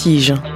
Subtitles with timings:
[0.00, 0.49] Vertige.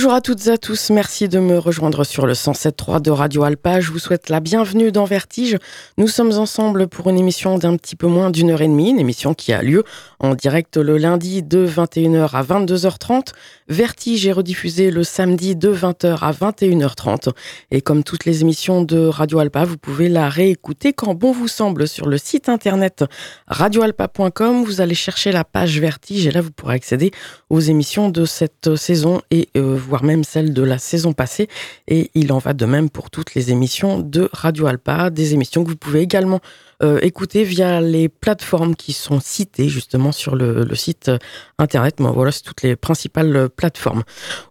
[0.00, 3.44] Bonjour à toutes et à tous, merci de me rejoindre sur le 107.3 de Radio
[3.44, 3.80] Alpa.
[3.80, 5.58] Je vous souhaite la bienvenue dans Vertige.
[5.98, 8.98] Nous sommes ensemble pour une émission d'un petit peu moins d'une heure et demie, une
[8.98, 9.84] émission qui a lieu
[10.18, 13.34] en direct le lundi de 21h à 22h30.
[13.70, 17.30] Vertige est rediffusé le samedi de 20h à 21h30.
[17.70, 21.46] Et comme toutes les émissions de Radio Alpa, vous pouvez la réécouter quand bon vous
[21.46, 23.04] semble sur le site internet
[23.46, 24.64] radioalpa.com.
[24.64, 27.12] Vous allez chercher la page Vertige et là vous pourrez accéder
[27.48, 31.48] aux émissions de cette saison et euh, voire même celle de la saison passée.
[31.86, 35.62] Et il en va de même pour toutes les émissions de Radio Alpa, des émissions
[35.62, 36.69] que vous pouvez également euh,
[37.02, 41.18] écouter via les plateformes qui sont citées justement sur le, site euh,
[41.58, 41.96] internet.
[41.98, 44.02] voilà, c'est toutes les principales euh, plateformes.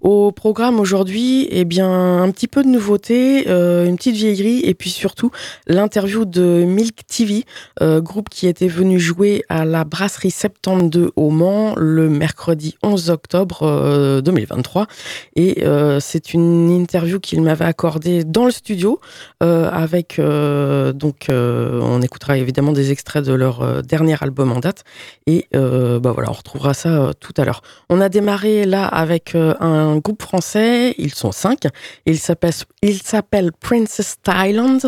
[0.01, 4.89] Au programme aujourd'hui, eh bien, un petit peu de nouveautés, une petite vieillerie et puis
[4.89, 5.31] surtout
[5.67, 7.45] l'interview de Milk TV,
[7.81, 14.21] groupe qui était venu jouer à la brasserie 72 au Mans le mercredi 11 octobre
[14.23, 14.87] 2023.
[15.35, 15.63] Et
[15.99, 18.99] c'est une interview qu'il m'avait accordée dans le studio
[19.39, 24.83] avec donc on écoute évidemment des extraits de leur euh, dernier album en date.
[25.27, 27.61] Et euh, bah voilà, on retrouvera ça euh, tout à l'heure.
[27.89, 30.95] On a démarré là avec un groupe français.
[30.97, 31.67] Ils sont cinq.
[32.05, 34.79] Ils s'appellent Princess Thailand.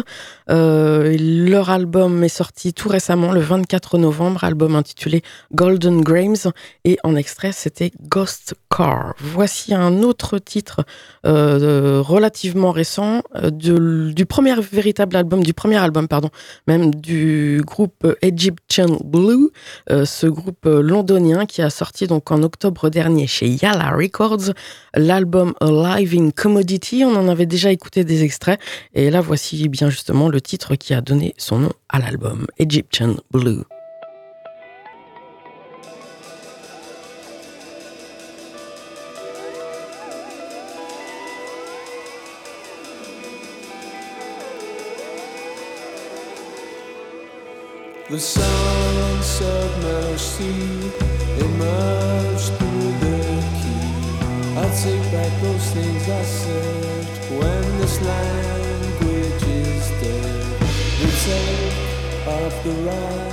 [0.47, 5.21] leur album est sorti tout récemment, le 24 novembre, album intitulé
[5.53, 6.51] Golden Grams.
[6.85, 9.13] Et en extrait, c'était Ghost Car.
[9.19, 10.81] Voici un autre titre
[11.23, 16.29] relativement récent du premier véritable album, du premier album, pardon,
[16.67, 17.20] même du
[17.65, 19.49] groupe Egyptian Blue,
[19.89, 24.53] euh, ce groupe londonien qui a sorti donc en octobre dernier chez Yala Records
[24.95, 27.03] l'album A Living Commodity.
[27.05, 28.59] On en avait déjà écouté des extraits
[28.93, 33.15] et là voici bien justement le titre qui a donné son nom à l'album Egyptian
[33.31, 33.63] Blue.
[48.11, 50.91] The sun of mercy
[51.39, 53.21] emerged through the
[53.55, 54.57] key.
[54.57, 57.05] i take back those things I said
[57.39, 60.59] when this language is dead.
[60.99, 63.30] The take of the ride.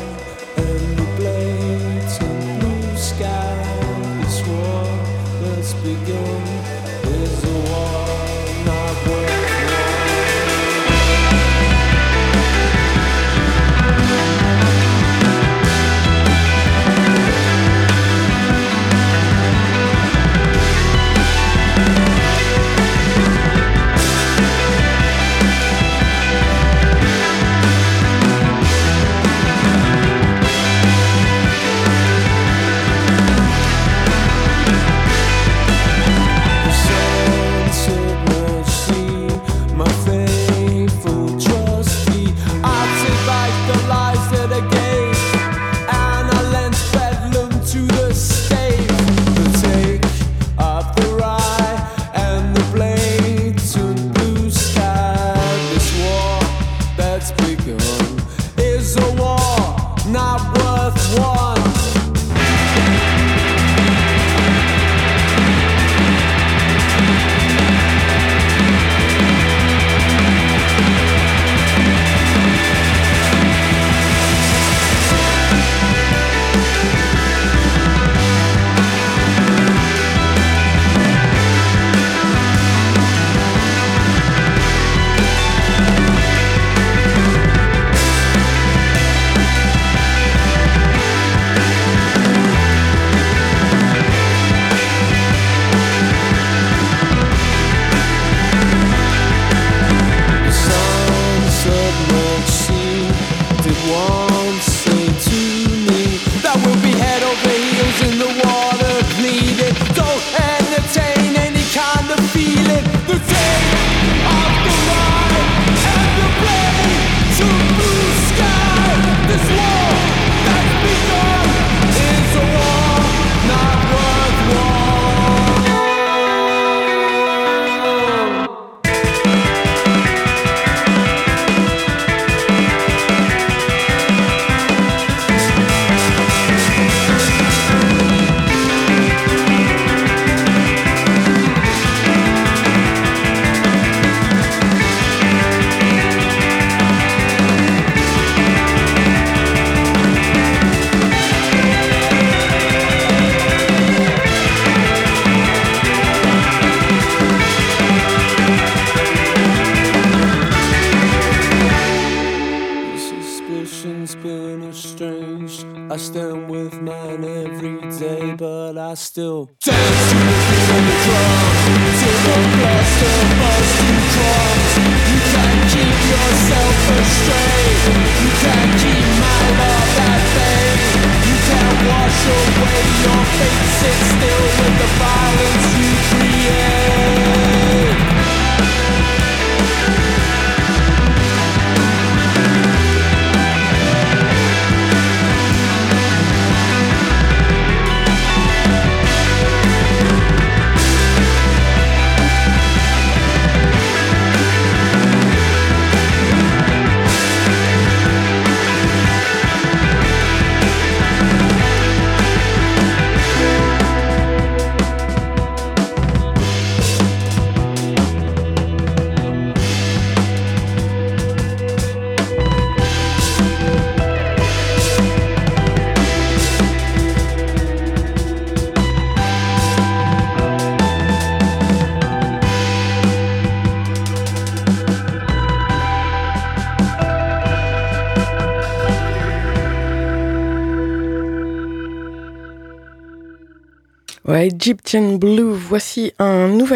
[244.69, 246.28] Egyptian Blue, voici un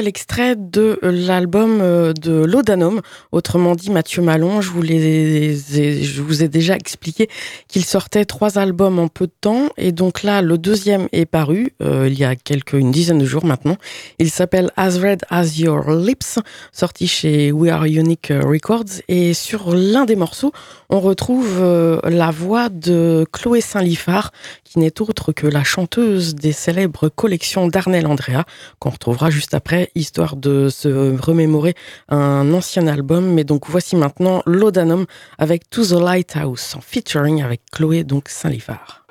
[0.02, 3.00] nouvel extrait de l'album euh, de Laudanum.
[3.30, 7.28] Autrement dit, Mathieu Malon, je vous, les je vous ai déjà expliqué
[7.68, 9.68] qu'il sortait trois albums en peu de temps.
[9.76, 13.24] Et donc là, le deuxième est paru euh, il y a quelques, une dizaine de
[13.24, 13.76] jours maintenant.
[14.18, 16.38] Il s'appelle As Red As Your Lips,
[16.72, 19.02] sorti chez We Are Unique Records.
[19.08, 20.52] Et sur l'un des morceaux,
[20.88, 24.32] on retrouve euh, la voix de Chloé Saint-Lifard,
[24.64, 28.44] qui n'est autre que la chanteuse des célèbres collections d'Arnel Andrea,
[28.78, 30.88] qu'on retrouvera juste après, histoire de se
[31.20, 31.74] remémorer
[32.08, 33.32] un ancien album.
[33.32, 35.06] Mais donc voici maintenant Laudanum
[35.38, 39.01] avec To the Lighthouse en featuring avec Chloé donc Saint-Livard.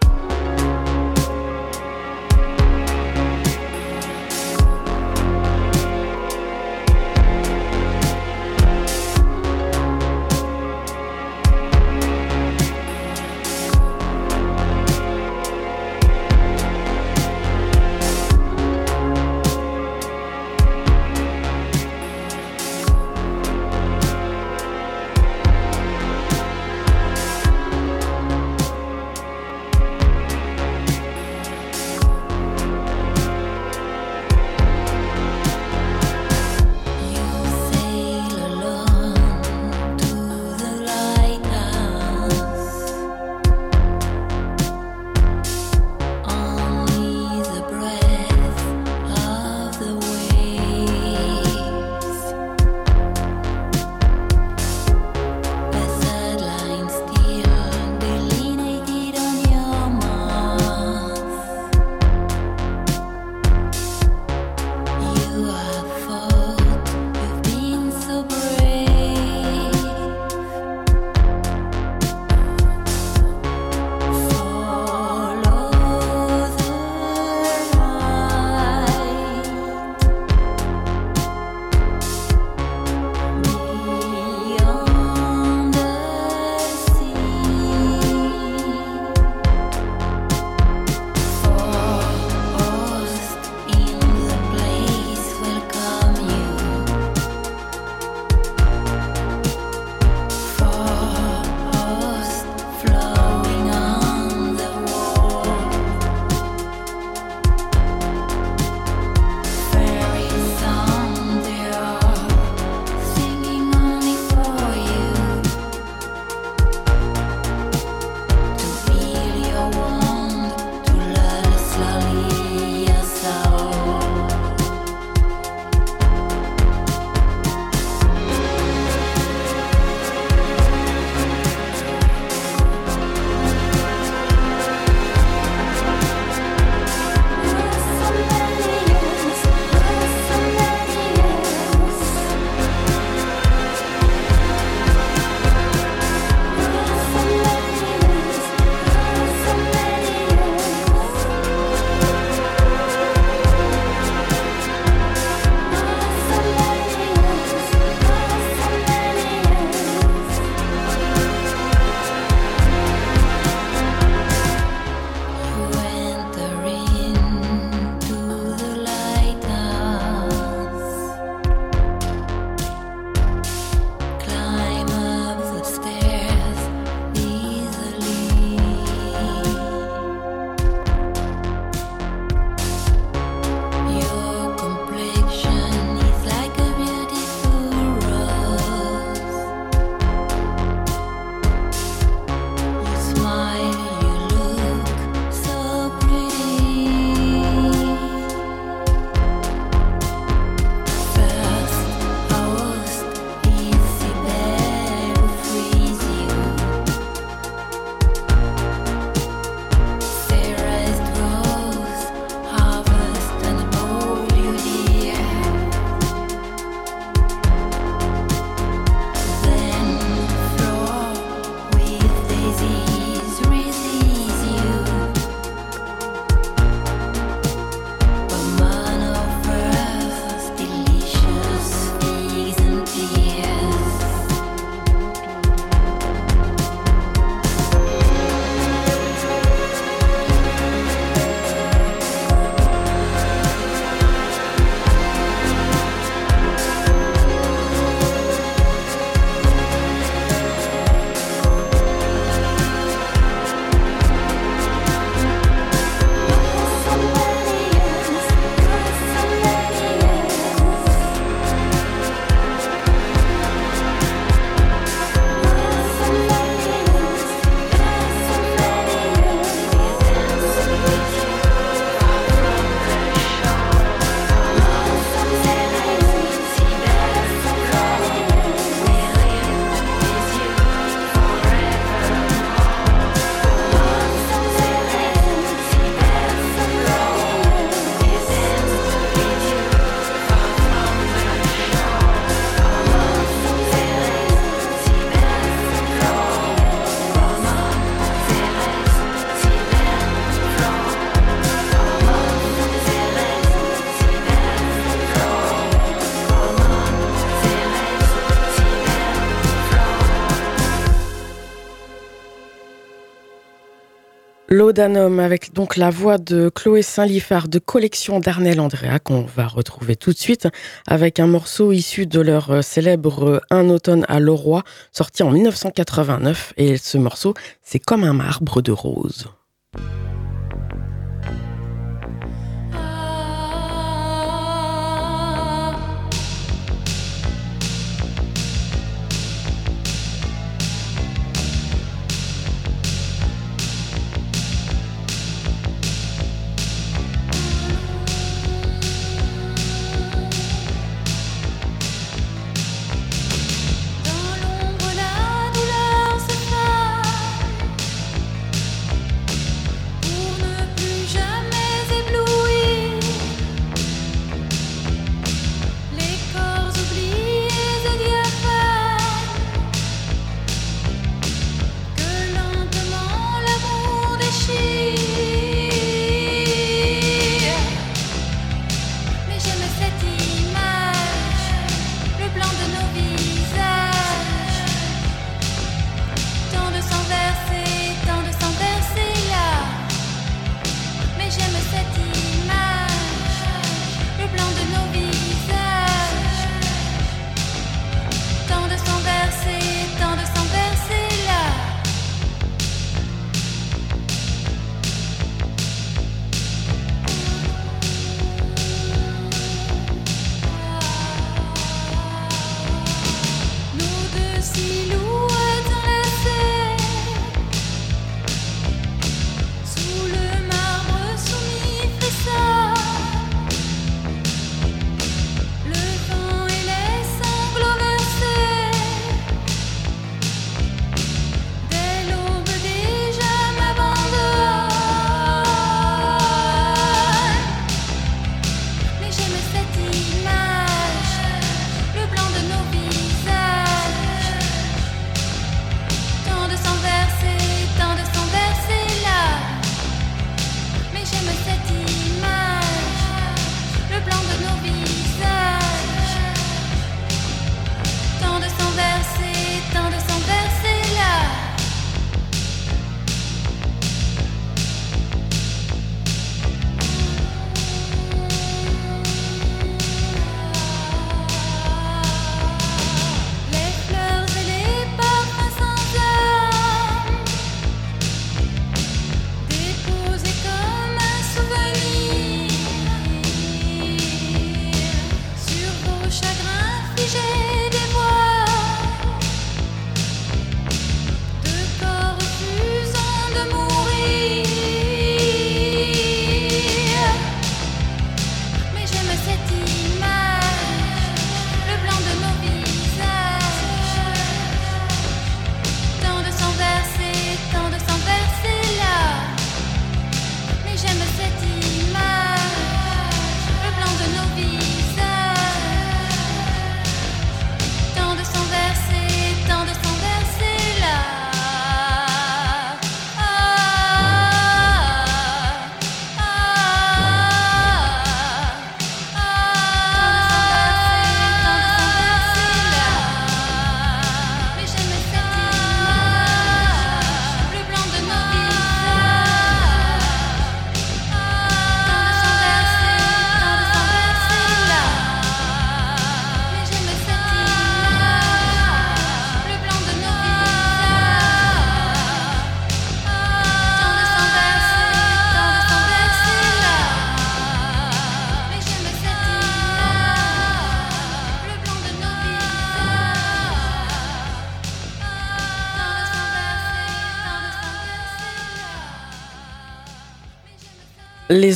[314.51, 319.95] Laudanum avec donc la voix de Chloé Saint-Lifard de collection d'Arnel Andrea qu'on va retrouver
[319.95, 320.49] tout de suite
[320.85, 326.51] avec un morceau issu de leur euh, célèbre Un automne à Leroy sorti en 1989
[326.57, 329.29] et ce morceau c'est comme un marbre de rose.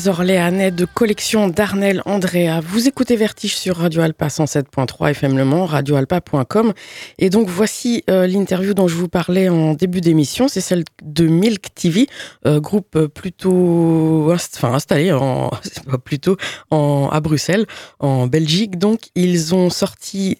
[0.07, 2.59] Orléanais de collection d'Arnel Andrea.
[2.61, 6.73] Vous écoutez Vertige sur Radio Alpa 107.3 FM Le Mans, radioalpa.com.
[7.17, 10.47] Et donc voici euh, l'interview dont je vous parlais en début d'émission.
[10.47, 12.07] C'est celle de Milk TV,
[12.45, 15.17] euh, groupe plutôt enfin, installé
[16.03, 16.37] plutôt
[16.71, 17.65] en, à Bruxelles,
[17.99, 18.77] en Belgique.
[18.77, 20.37] Donc ils ont sorti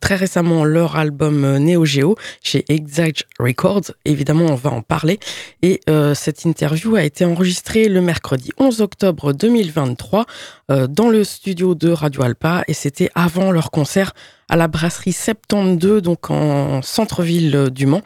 [0.00, 3.92] très récemment leur album Neo Geo chez Exact Records.
[4.04, 5.18] Évidemment, on va en parler.
[5.62, 10.26] Et euh, cette interview a été enregistrée le mercredi 11 octobre 2023
[10.70, 14.12] euh, dans le studio de Radio Alpa et c'était avant leur concert
[14.48, 18.02] à la brasserie 72, donc en centre-ville du Mans.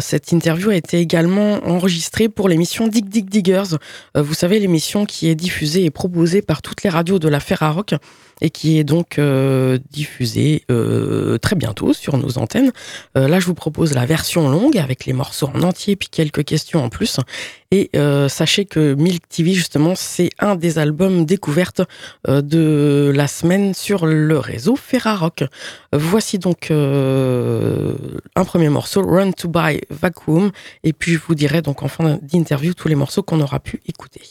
[0.00, 3.76] cette interview a été également enregistrée pour l'émission Dig Dig Diggers.
[4.14, 7.94] vous savez, l'émission qui est diffusée et proposée par toutes les radios de la Ferrarock
[8.40, 12.72] et qui est donc euh, diffusé euh, très bientôt sur nos antennes.
[13.16, 16.44] Euh, là, je vous propose la version longue avec les morceaux en entier puis quelques
[16.44, 17.20] questions en plus.
[17.70, 17.90] Et
[18.28, 21.82] sachez que Milk TV, justement, c'est un des albums découvertes
[22.28, 25.42] de la semaine sur le réseau Ferrarock.
[25.92, 30.50] Voici donc un premier morceau, Run to Buy Vacuum,
[30.82, 33.80] et puis je vous dirai donc en fin d'interview tous les morceaux qu'on aura pu
[33.86, 34.22] écouter.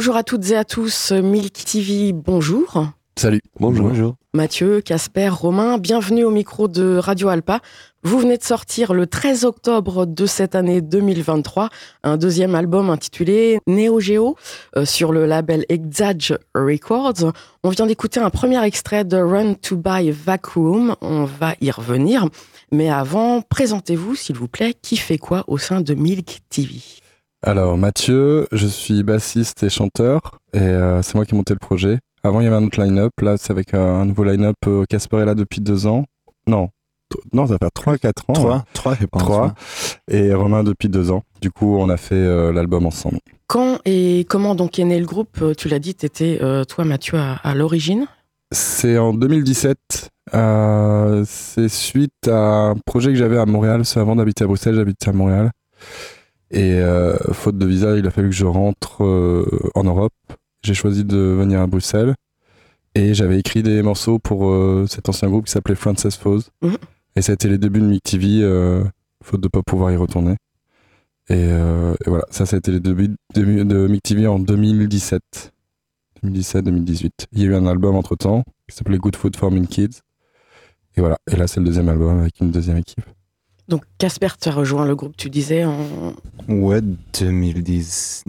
[0.00, 2.86] Bonjour à toutes et à tous, Milk TV, bonjour.
[3.16, 3.42] Salut.
[3.58, 4.14] Bonjour.
[4.32, 7.60] Mathieu, Casper, Romain, bienvenue au micro de Radio Alpa.
[8.02, 11.68] Vous venez de sortir le 13 octobre de cette année 2023
[12.02, 14.36] un deuxième album intitulé Neo Geo
[14.74, 17.34] euh, sur le label Exage Records.
[17.62, 20.96] On vient d'écouter un premier extrait de Run to Buy Vacuum.
[21.02, 22.26] On va y revenir.
[22.72, 24.72] Mais avant, présentez-vous s'il vous plaît.
[24.80, 26.80] Qui fait quoi au sein de Milk TV
[27.42, 31.58] alors Mathieu, je suis bassiste et chanteur et euh, c'est moi qui ai monté le
[31.58, 31.98] projet.
[32.22, 34.56] Avant il y avait un autre line-up, là c'est avec un nouveau line-up.
[34.66, 36.04] Euh, là depuis deux ans.
[36.46, 36.68] Non,
[37.32, 38.34] non ça fait 3 quatre ans.
[38.34, 39.22] 3 3 je pense.
[39.22, 39.54] 3
[40.08, 41.22] et Romain depuis deux ans.
[41.40, 43.20] Du coup on a fait euh, l'album ensemble.
[43.46, 45.42] Quand et comment donc est né le groupe?
[45.56, 48.06] Tu l'as dit, tu étais toi Mathieu à, l'origine
[48.52, 50.10] C'est en 2017.
[51.24, 53.82] c'est suite à un projet que j'avais à Montréal.
[53.96, 55.52] Avant d'habiter à Bruxelles, j'habitais à Montréal.
[56.50, 60.12] Et euh, faute de visa, il a fallu que je rentre euh, en Europe.
[60.62, 62.14] J'ai choisi de venir à Bruxelles.
[62.94, 66.50] Et j'avais écrit des morceaux pour euh, cet ancien groupe qui s'appelait Frances Foes.
[66.62, 66.76] Mhm.
[67.16, 68.42] Et ça a été les débuts de Mick TV,
[69.22, 70.36] faute de pas pouvoir y retourner.
[71.28, 71.48] Et,
[72.06, 75.52] voilà, ça, ça a été les débuts de, de Mick TV en 2017.
[76.24, 77.10] 2017-2018.
[77.32, 80.00] Il y a eu un album entre temps qui s'appelait Good Food for Mean Kids.
[80.96, 83.04] Et voilà, et là c'est le deuxième album avec une deuxième équipe.
[83.70, 85.76] Donc Casper, tu as rejoint le groupe, tu disais en...
[86.48, 88.24] Ouais, 2019.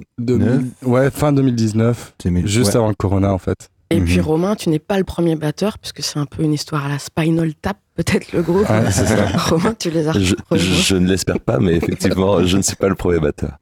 [0.83, 2.13] Ouais, fin 2019.
[2.45, 3.69] Juste avant le Corona en fait.
[3.89, 4.23] Et puis mhm.
[4.23, 6.99] Romain, tu n'es pas le premier batteur, puisque c'est un peu une histoire à la
[6.99, 8.67] Spinal Tap, peut-être le groupe.
[9.49, 12.87] Romain, tu les as je, je, ne l'espère pas, mais effectivement, je ne suis pas
[12.87, 13.57] le premier batteur.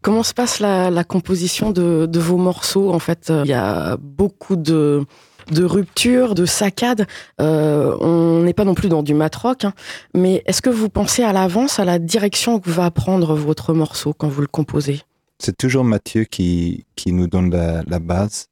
[0.00, 4.56] Comment se passe la, composition de, vos morceaux En fait, euh, il y a beaucoup
[4.56, 5.04] de,
[5.50, 7.06] de ruptures, de saccades.
[7.40, 9.72] Euh, on n'est pas non plus dans du matrock, hein.
[10.14, 14.12] mais est-ce que vous pensez à l'avance à la direction que va prendre votre morceau
[14.12, 15.02] quand vous le composez?
[15.38, 18.46] C'est toujours Mathieu qui, qui nous donne la, base.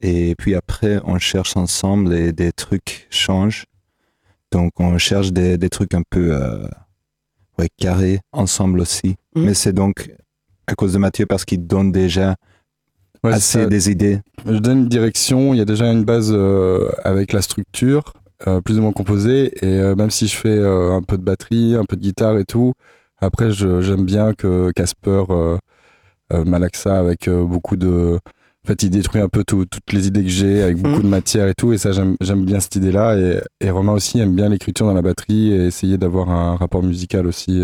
[0.00, 3.66] Et puis après, on cherche ensemble et des trucs changent.
[4.50, 6.66] Donc on cherche des, trucs un peu euh,
[7.78, 9.16] carrés ensemble aussi.
[9.34, 9.44] Mmh.
[9.44, 10.10] Mais c'est donc
[10.66, 12.36] à cause de Mathieu parce qu'il donne déjà
[13.24, 14.20] assez des idées.
[14.46, 18.12] Je donne une direction, il y a déjà une base euh, avec la structure,
[18.46, 21.74] euh, plus ou moins composée, et euh, même si je fais un peu de batterie,
[21.76, 22.74] un peu de guitare et tout,
[23.18, 25.24] après j'aime bien que Casper
[26.30, 28.18] malaxa avec beaucoup de...
[28.64, 31.10] En fait, il détruit un peu toutes les idées que j'ai avec beaucoup de mm.
[31.10, 33.16] matière et tout, et ça j'aime bien cette idée-là.
[33.18, 36.82] Et, et, Romain aussi aime bien l'écriture dans la batterie et essayer d'avoir un rapport
[36.82, 37.62] musical aussi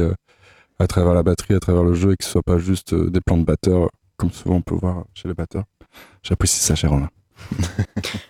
[0.80, 3.10] à travers la batterie, à travers le jeu, et que ce soit pas juste euh,
[3.10, 5.64] des plans de batteurs, comme souvent on peut voir chez les batteurs.
[6.22, 7.08] J'apprécie ça, cher Romain.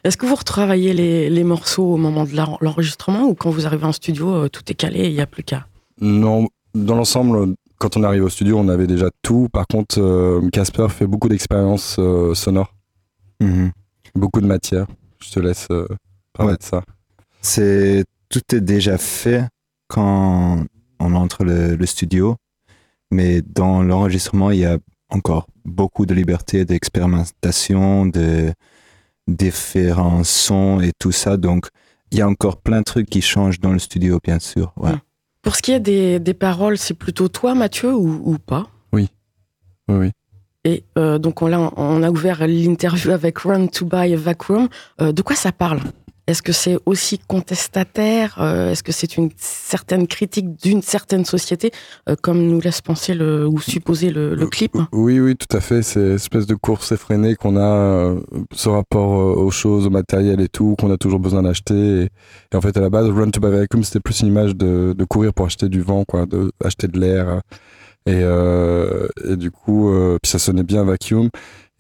[0.05, 3.85] Est-ce que vous retravaillez les, les, morceaux au moment de l'enregistrement ou quand vous arrivez
[3.85, 5.67] en studio, euh, tout est calé et il n'y a plus qu'à?
[6.01, 9.49] Non, dans l'ensemble, quand on arrive au studio, on avait déjà tout.
[9.53, 11.99] Par contre, euh, Casper fait beaucoup d'expériences
[12.35, 12.73] sonores,
[13.41, 13.73] mhm.
[14.15, 14.87] beaucoup de matière.
[15.21, 15.67] Je te laisse
[16.33, 16.83] parler de ça.
[17.43, 19.45] C'est tout est déjà fait
[19.89, 20.65] quand
[21.01, 22.37] on entre le, studio,
[23.11, 24.79] mais dans l'enregistrement, il y a
[25.11, 28.53] encore beaucoup de liberté d'expérimentation, de
[29.29, 31.37] différents sons et tout ça.
[31.37, 31.69] Donc,
[32.11, 34.73] il y a encore plein de trucs qui changent dans le studio, bien sûr.
[34.77, 34.91] Ouais.
[34.91, 35.01] Hum.
[35.43, 38.69] Pour ce qui est des, paroles, c'est plutôt toi, Mathieu, ou, pas?
[38.93, 39.09] Oui.
[39.89, 40.11] Oui, oui.
[40.65, 44.69] Et euh, donc, on a, on a ouvert l'interview avec Run to Buy a Vacuum.
[45.01, 45.81] Euh, de quoi ça parle?
[46.31, 51.73] Est-ce que c'est aussi contestataire euh, Est-ce que c'est une certaine critique d'une certaine société,
[52.09, 55.83] euh, comme nous laisse penser le, ou supposer le, clip Oui, oui, tout à fait.
[55.83, 58.21] C'est une espèce de course effrénée qu'on a, euh,
[58.53, 62.09] ce rapport aux choses, au matériel et tout, qu'on a toujours besoin d'acheter.
[62.53, 64.95] Et, en fait, à la base, Run to Buy Vacuum, c'était plus une image de,
[65.09, 67.41] courir pour acheter du vent, quoi, de acheter de l'air.
[68.07, 68.21] Et,
[69.29, 71.29] et, du coup, puis ça sonnait bien Vacuum.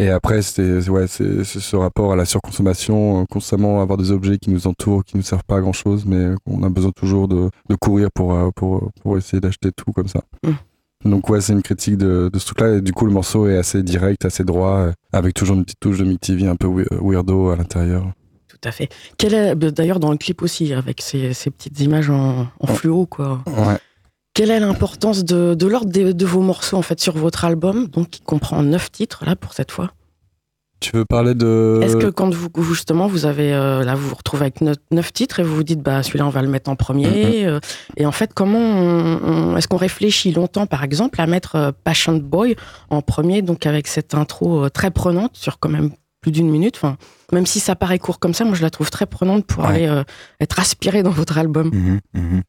[0.00, 4.38] Et après, c'était ouais, c'est ce rapport à la surconsommation, euh, constamment avoir des objets
[4.38, 7.28] qui nous entourent, qui nous servent pas à grand chose, mais on a besoin toujours
[7.28, 10.22] de, de courir pour, euh, pour, pour essayer d'acheter tout comme ça.
[10.42, 11.10] Mm.
[11.10, 12.78] Donc ouais, c'est une critique de, de ce truc-là.
[12.78, 15.80] Et du coup, le morceau est assez direct, assez droit, euh, avec toujours une petite
[15.80, 16.68] touche de Mick TV un peu
[17.02, 18.10] weirdo à l'intérieur.
[18.48, 18.88] Tout à fait.
[19.18, 23.42] D'ailleurs dans le clip aussi, avec ces, ces petites images en, en fluo, quoi.
[23.46, 23.76] Ouais.
[24.34, 28.10] Quelle est l'importance de, de l'ordre de, vos morceaux en fait sur votre album, donc
[28.10, 29.90] qui comprend neuf titres là pour cette fois
[30.78, 34.14] Tu veux parler de Est-ce que quand vous justement vous avez euh, là vous vous
[34.14, 36.76] retrouvez avec neuf, titres et vous vous dites bah celui-là on va le mettre en
[36.76, 37.48] premier mm-hmm.
[37.48, 37.60] euh,
[37.96, 42.54] et en fait comment est-ce qu'on réfléchit longtemps par exemple à mettre euh, Passion Boy
[42.88, 45.90] en premier donc avec cette intro très prenante sur quand même
[46.20, 46.76] plus d'une minute?
[46.76, 46.98] Enfin,
[47.32, 49.90] même si ça paraît court comme ça, moi je la trouve très prenante pour aller
[50.38, 51.70] être aspiré dans votre album.
[51.70, 52.20] Mm-hmm.
[52.20, 52.42] Mm-hmm.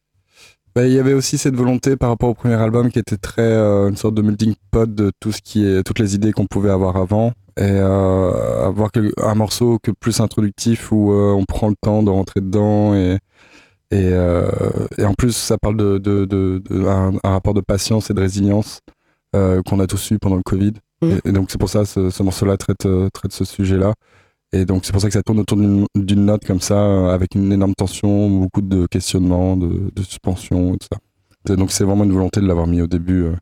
[0.73, 3.41] Bah, il y avait aussi cette volonté par rapport au premier album qui était très
[3.41, 6.45] euh, une sorte de melting pot de tout ce qui est toutes les idées qu'on
[6.45, 7.33] pouvait avoir avant.
[7.57, 12.09] Et euh, avoir un morceau que plus introductif où euh, on prend le temps de
[12.09, 13.17] rentrer dedans et
[13.93, 14.13] et,
[14.97, 18.21] et en plus ça parle de, de, de, de un, rapport de patience et de
[18.21, 18.79] résilience
[19.33, 20.71] qu'on a tous eu pendant le Covid.
[21.01, 21.09] Mmh.
[21.25, 23.93] et, donc c'est pour ça ce, ce morceau-là traite traite ce sujet-là
[24.53, 27.35] et donc c'est pour ça que ça tourne autour d'une note comme ça, euh, avec
[27.35, 31.55] une énorme tension, beaucoup de questionnements, de, de suspension, et tout ça.
[31.55, 33.23] Donc c'est vraiment une volonté de l'avoir mis au début.
[33.23, 33.35] Euh.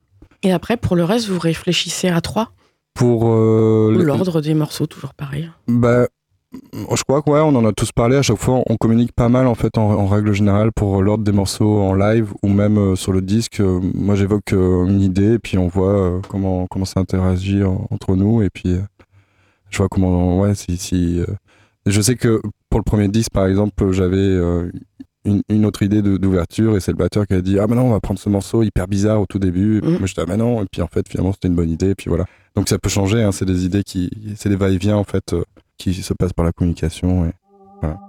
[0.44, 2.52] Et après, pour le reste, vous réfléchissez à trois?
[2.94, 5.50] Pour euh, l'ordre des morceaux, toujours pareil?
[5.68, 6.08] Bah,
[6.52, 8.16] je crois qu'on on en a tous parlé.
[8.16, 11.32] À chaque fois, on communique pas mal en fait, en, règle générale, pour l'ordre des
[11.32, 13.62] morceaux en live ou même sur le disque.
[13.96, 18.50] moi, j'évoque une idée et puis on voit comment comment ça interagit entre nous et
[18.50, 18.78] puis
[19.70, 21.26] je vois comment ouais si, si euh,
[21.86, 24.72] je sais que pour le premier disque par exemple j'avais euh,
[25.26, 27.84] une, une, autre idée d'ouverture et c'est le batteur qui a dit ah mais non
[27.84, 29.90] on va prendre ce morceau hyper bizarre au tout début mmh.
[29.98, 31.92] moi je dis ah mais non et puis en fait finalement c'était une bonne idée
[31.92, 32.26] et puis voilà.
[32.56, 35.44] Donc ça peut changer hein, c'est des idées qui c'est des va-et-vient en fait euh,
[35.78, 37.32] qui se passent par la communication et
[37.82, 38.09] voilà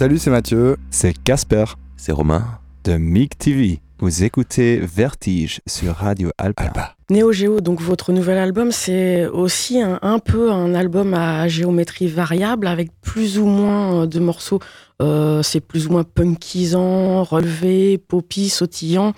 [0.00, 0.78] Salut, c'est Mathieu.
[0.90, 1.66] C'est Casper.
[1.98, 2.42] C'est Romain.
[2.84, 3.80] De MIG TV.
[3.98, 6.62] Vous écoutez Vertige sur Radio Alpa.
[6.62, 6.94] Alpa.
[7.10, 12.06] Néo Géo, donc votre nouvel album, c'est aussi un, un, peu un album à géométrie
[12.06, 14.60] variable avec plus ou moins de morceaux.
[15.02, 19.12] Euh, c'est plus ou moins punkisant, relevé, poppy, sautillant.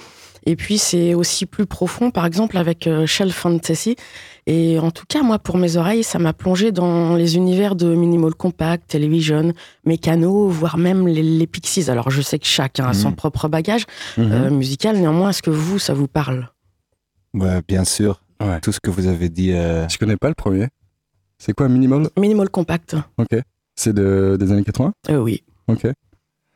[0.45, 3.97] Et puis c'est aussi plus profond, par exemple avec euh, Shell Fantasy.
[4.47, 7.95] Et en tout cas, moi, pour mes oreilles, ça m'a plongé dans les univers de
[7.95, 9.53] Minimal Compact, Television,
[9.85, 11.91] Mécano, voire même les, Pixies.
[11.91, 13.17] Alors je sais que chacun a son mhm.
[13.17, 13.85] propre bagage
[14.17, 14.33] mhm.
[14.33, 14.97] euh, musical.
[14.97, 16.49] Néanmoins, est-ce que vous, ça vous parle?
[17.35, 18.21] Ouais, bien sûr.
[18.61, 19.53] Tout ce que vous avez dit.
[19.53, 19.89] Euh...
[19.89, 20.67] Je connais pas le premier.
[21.39, 22.09] C'est quoi Minimal?
[22.19, 22.97] Minimal Compact.
[23.19, 23.41] Ok.
[23.77, 25.45] C'est de, des années 80 euh, Oui.
[25.69, 25.87] Ok.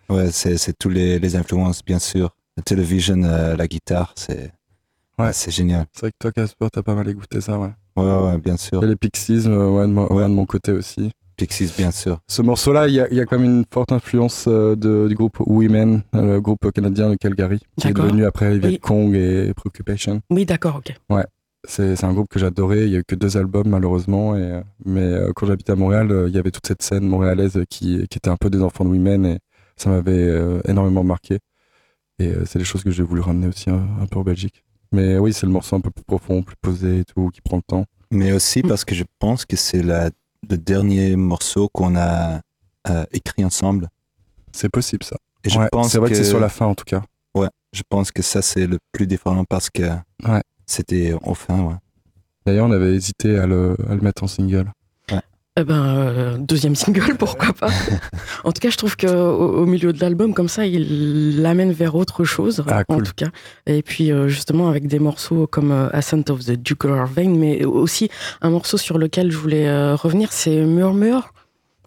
[0.08, 2.30] Ouais, c'est tous les, les influences, bien sûr.
[2.56, 4.50] La télévision, euh, la guitare, c'est
[5.18, 5.32] ouais.
[5.34, 5.84] c'est génial.
[5.92, 7.68] C'est vrai que toi, Casper, t'as pas mal écouté ça, ouais.
[7.96, 8.82] Ouais, ouais, bien sûr.
[8.82, 11.10] Et les Pixies, euh, ouais, de, de, mon côté aussi.
[11.36, 12.18] Pixies, bien sûr.
[12.28, 15.14] Ce morceau-là, il y a, y a, quand même une forte influence euh, de, du
[15.14, 20.22] groupe Women, le groupe canadien de Calgary, qui est devenu après Viet Cong et Preoccupation.
[20.30, 20.94] Oui, d'accord, ok.
[21.10, 21.24] Ouais.
[21.68, 22.86] C'est un groupe que j'adorais.
[22.86, 26.34] Il y a eu que deux albums malheureusement, et, mais quand j'habitais à Montréal, il
[26.34, 29.26] y avait toute cette scène montréalaise qui, qui était un peu des enfants de Women
[29.26, 29.38] et
[29.76, 30.32] ça m'avait
[30.66, 31.38] énormément marqué.
[32.18, 34.64] Et euh, c'est des choses que j'ai voulu ramener aussi un, peu en Belgique.
[34.92, 37.56] Mais oui, c'est le morceau un peu plus profond, plus posé et tout, qui prend
[37.56, 37.84] le temps.
[38.10, 40.10] Mais aussi parce que je pense que c'est le
[40.56, 42.40] dernier morceau qu'on a
[42.88, 43.88] euh, écrit ensemble.
[44.52, 45.16] C'est possible ça.
[45.44, 47.02] Et je pense c'est vrai que, c'est sur la fin en tout cas.
[47.34, 50.42] Ouais, je pense que ça c'est le plus différent parce que ouais.
[50.66, 51.60] c'était enfin.
[51.62, 51.74] Ouais.
[52.46, 54.72] D'ailleurs, on avait hésité à le, à le mettre en single.
[55.58, 57.70] Eh ben, euh, deuxième single, pourquoi pas.
[58.44, 61.94] en tout cas, je trouve que au, milieu de l'album, comme ça, il l'amène vers
[61.94, 63.28] autre chose, ah, en tout cas.
[63.64, 67.64] Et puis, euh, justement, avec des morceaux comme euh, Ascent of the Jugular Vein, mais
[67.64, 68.10] aussi
[68.42, 71.32] un morceau sur lequel je voulais revenir, c'est Murmure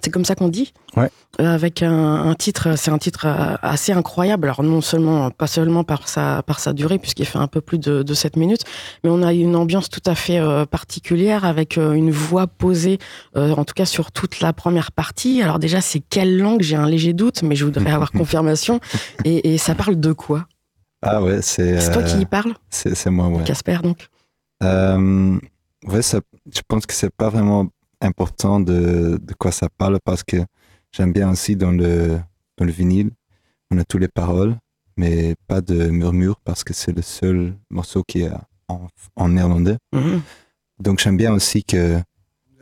[0.02, 1.10] c'est comme ça qu'on dit Ouais.
[1.40, 4.48] Euh, avec un, titre, c'est un titre euh, assez incroyable.
[4.48, 7.78] Alors non seulement, pas seulement par sa, par sa durée, puisqu'il fait un peu plus
[7.78, 8.64] de, de 7 minutes,
[9.04, 12.98] mais on a une ambiance tout à fait euh, particulière avec une voix posée,
[13.36, 15.42] en tout cas sur toute la première partie.
[15.42, 16.62] Alors déjà, c'est quelle langue?
[16.62, 18.80] J'ai un léger doute, mais je voudrais avoir confirmation.
[19.26, 20.46] Et, et, ça parle de quoi?
[21.02, 21.80] Ah ouais, c'est.
[21.80, 23.44] C'est toi qui y parle C'est moi, ouais.
[23.44, 24.08] Casper, donc.
[24.62, 26.20] ouais, ça,
[26.52, 27.68] je pense que c'est pas vraiment
[28.02, 30.38] important de, de quoi ça parle parce que
[30.92, 32.20] j'aime bien aussi dans le,
[32.58, 33.12] dans le vinyle,
[33.72, 34.56] on a toutes les paroles,
[34.98, 38.32] mais pas de murmure parce que c'est le seul morceau qui est
[38.68, 39.78] en, en néerlandais.
[39.94, 40.22] Mhm.
[40.80, 42.00] Donc j'aime bien aussi que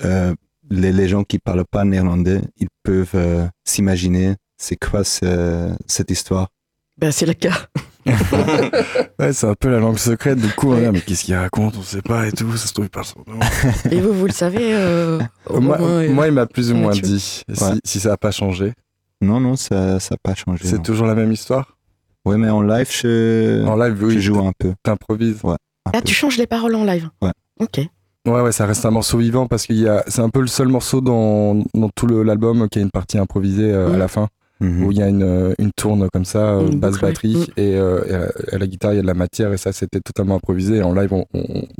[0.03, 0.35] euh,
[0.69, 6.49] les, les, gens qui parlent pas néerlandais, ils peuvent euh, s'imaginer c'est quoi cette histoire.
[6.97, 7.67] Ben, c'est le cas.
[9.19, 10.39] ouais, c'est un peu la langue secrète.
[10.39, 12.55] Du coup, mais qu'est-ce qu'il raconte On sait pas et tout.
[12.57, 13.39] Ça se trouve pas son nom.
[13.91, 15.77] Et vous, vous le savez euh, moi,
[16.09, 17.43] moi, il m'a plus ou moins dit si,
[17.83, 18.73] si, ça a pas changé.
[19.21, 20.65] Non, non, ça n'a pas changé.
[20.65, 21.77] C'est toujours la même histoire?
[22.25, 24.73] Ouais, mais en live, je, en live, oui, je joue un peu.
[24.83, 25.55] T'improvises Ouais.
[25.93, 27.09] Ah, tu changes les paroles en live?
[27.21, 27.31] Ouais.
[27.61, 27.79] Ok.
[28.27, 30.47] Ouais, ouais, ça reste un morceau vivant parce qu'il y a, c'est un peu le
[30.47, 33.99] seul morceau dans, dans tout l'album qui a une partie improvisée euh, à mm.
[33.99, 34.27] la fin.
[34.59, 34.83] Mhm.
[34.83, 37.59] où il y a une, euh, une tourne comme ça, euh, basse batterie, mm.
[37.59, 40.35] et, euh, à, la guitare, il y a de la matière, et ça, c'était totalement
[40.35, 40.77] improvisé.
[40.77, 41.25] Et en live, on,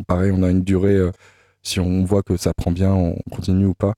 [0.07, 0.99] pareil, on a une durée,
[1.63, 3.93] si on voit que ça prend bien, on continue ou pas.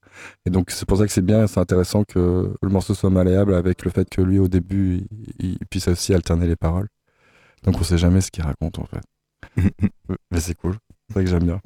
[0.45, 3.53] Et donc, c'est pour ça que c'est bien, c'est intéressant que le morceau soit malléable
[3.53, 5.01] avec le fait que lui, au début,
[5.39, 6.87] il, puisse aussi alterner les paroles.
[7.63, 9.03] Donc, on sait jamais ce qu'il raconte, en fait.
[10.31, 10.75] Mais c'est cool,
[11.07, 11.59] c'est ça que j'aime bien.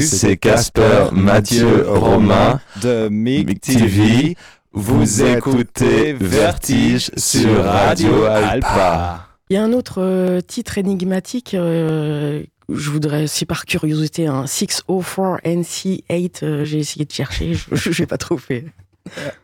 [0.00, 4.34] Salut, c'est Casper, Mathieu, Romain de Mic TV.
[4.72, 9.26] Vous écoutez Vertige sur Radio Alpa.
[9.50, 11.52] Il y a un autre euh, titre énigmatique.
[11.54, 12.42] euh,
[12.72, 18.06] je voudrais, si par curiosité, un 604 NC8, euh, j'ai essayé de chercher, je n'ai
[18.06, 18.66] pas trouvé.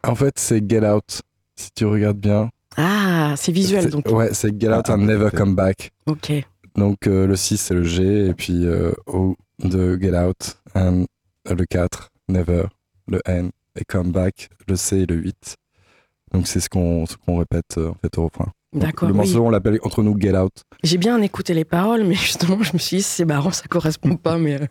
[0.04, 1.20] En fait, c'est Get Out.
[1.56, 2.48] Si tu regardes bien.
[2.78, 4.06] Ah, c'est visuel C'est- donc.
[4.10, 5.28] Ouais, c'est Get Out Ah, and Never.
[5.34, 5.90] Come Back.
[6.06, 6.32] Ok.
[6.76, 11.06] Donc euh, le 6 c'est le G et puis euh, O de Get Out and
[11.48, 12.64] le 4 Never
[13.08, 15.56] le N et Come Back le C et le 8.
[16.32, 18.52] Donc c'est ce qu'on ce qu'on répète euh, en fait au refrain.
[18.72, 19.08] D'accord.
[19.08, 19.18] Le oui.
[19.18, 20.62] morceau on l'appelle entre nous Get Out.
[20.82, 24.16] J'ai bien écouté les paroles, mais justement, je me suis dit, c'est marrant, ça correspond
[24.16, 24.38] pas.
[24.38, 24.66] Mais euh,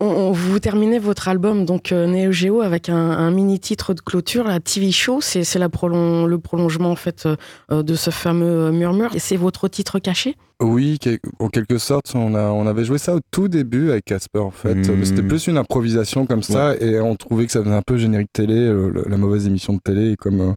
[0.00, 3.94] on, on- vous terminez votre album, donc euh, Neo Geo, avec un, un mini titre
[3.94, 5.20] de clôture, la TV Show.
[5.20, 7.26] C'est c'est la prolon- le prolongement en fait
[7.70, 9.14] euh, de ce fameux euh, murmure.
[9.14, 10.36] Et c'est votre titre caché?
[10.60, 14.04] Oui, quel- en quelque sorte, on, a, on avait joué ça au tout début avec
[14.04, 14.74] Casper en fait.
[14.74, 15.04] Mm.
[15.04, 18.32] C'était plus une improvisation comme ça et on trouvait que ça faisait un peu générique
[18.32, 20.52] télé, euh, le- la mauvaise émission de télé et comme euh,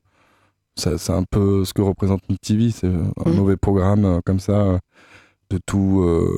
[0.76, 3.34] ça- c'est un peu ce que représente une TV, c'est un Mm.
[3.36, 4.80] mauvais programme euh, comme ça
[5.50, 6.36] de tout, euh,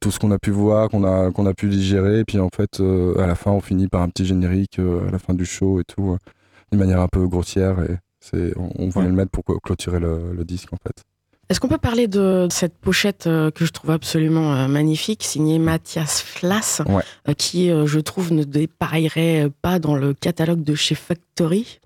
[0.00, 2.48] tout ce qu'on a pu voir, qu'on a, qu'on a pu digérer et puis en
[2.54, 5.34] fait euh, à la fin on finit par un petit générique euh, à la fin
[5.34, 6.16] du show et tout, euh,
[6.70, 9.10] d'une manière un peu grossière et c'est, on, on voulait Ouais.
[9.10, 11.02] le mettre pour clôturer le, le disque en fait.
[11.50, 15.58] Est-ce qu'on peut parler de cette pochette euh, que je trouve absolument euh, magnifique, signée
[15.58, 17.02] Mathias Flass, Ouais.
[17.26, 21.80] euh, qui, euh, je trouve, ne dépareillerait pas dans le catalogue de chez Factory,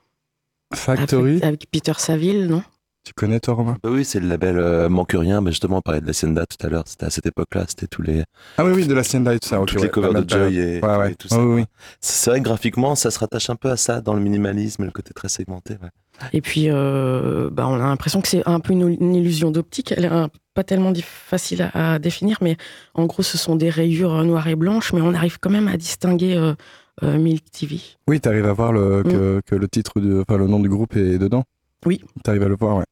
[0.75, 1.33] Factory?
[1.35, 2.63] Avec, avec Peter Saville, non?
[3.05, 3.77] Tu connais toi Romain?
[3.83, 5.41] Bah oui, c'est le label euh, Manque Rien.
[5.41, 6.85] Mais justement, on parlait de la Hacienda tout à l'heure.
[6.87, 7.65] C'était à cette époque-là.
[7.67, 8.23] C'était tous les,
[8.59, 9.61] Ah oui, oui, de la Hacienda et tout ça.
[9.61, 10.29] ok, toutes ouais, les covers de.
[10.29, 11.13] Joy et, Ouais, ouais.
[11.13, 11.43] et tout ça.
[11.43, 11.65] Oui, oui.
[12.01, 14.83] C'est c'est vrai que graphiquement, ça se rattache un peu à ça, dans le minimalisme
[14.83, 15.75] et le côté très segmenté.
[15.83, 15.89] ouais.
[16.33, 19.93] Et puis, euh, bah, on a l'impression que c'est un peu une, une illusion d'optique.
[19.97, 22.57] Elle est un- pas tellement facile à, à définir, mais
[22.95, 25.67] en gros, ce sont des rayures euh, noires et blanches, mais on arrive quand même
[25.67, 26.55] à distinguer euh,
[27.03, 27.81] euh, Milk TV.
[28.07, 30.95] Oui, t'arrives à voir le, que, que le titre, de, enfin le nom du groupe
[30.97, 31.43] est dedans.
[31.87, 32.03] Oui.
[32.23, 32.85] T'arrives à le voir, ouais.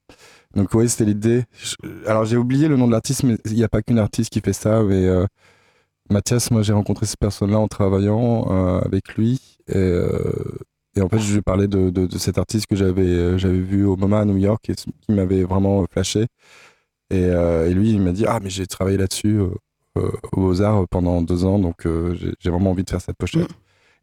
[0.57, 1.45] Donc oui, c'était l'idée.
[2.07, 4.41] Alors j'ai oublié le nom de l'artiste, mais il n'y a pas qu'une artiste qui
[4.41, 4.82] fait ça.
[4.82, 5.26] Mais euh,
[6.11, 9.41] Mathias, moi j'ai rencontré cette personne-là en travaillant euh, avec lui.
[9.68, 10.32] Et, euh,
[10.97, 13.61] et en fait, je lui ai parlé de, de, de cet artiste que j'avais j'avais
[13.61, 16.26] vu au MoMA à New York et qui m'avait vraiment flashé.
[17.11, 21.45] Et, et lui, il m'a dit Ah, mais j'ai travaillé là-dessus aux Beaux-Arts pendant deux
[21.45, 23.51] ans, donc j'ai- vraiment envie de faire cette pochette.
[23.51, 23.55] Mm.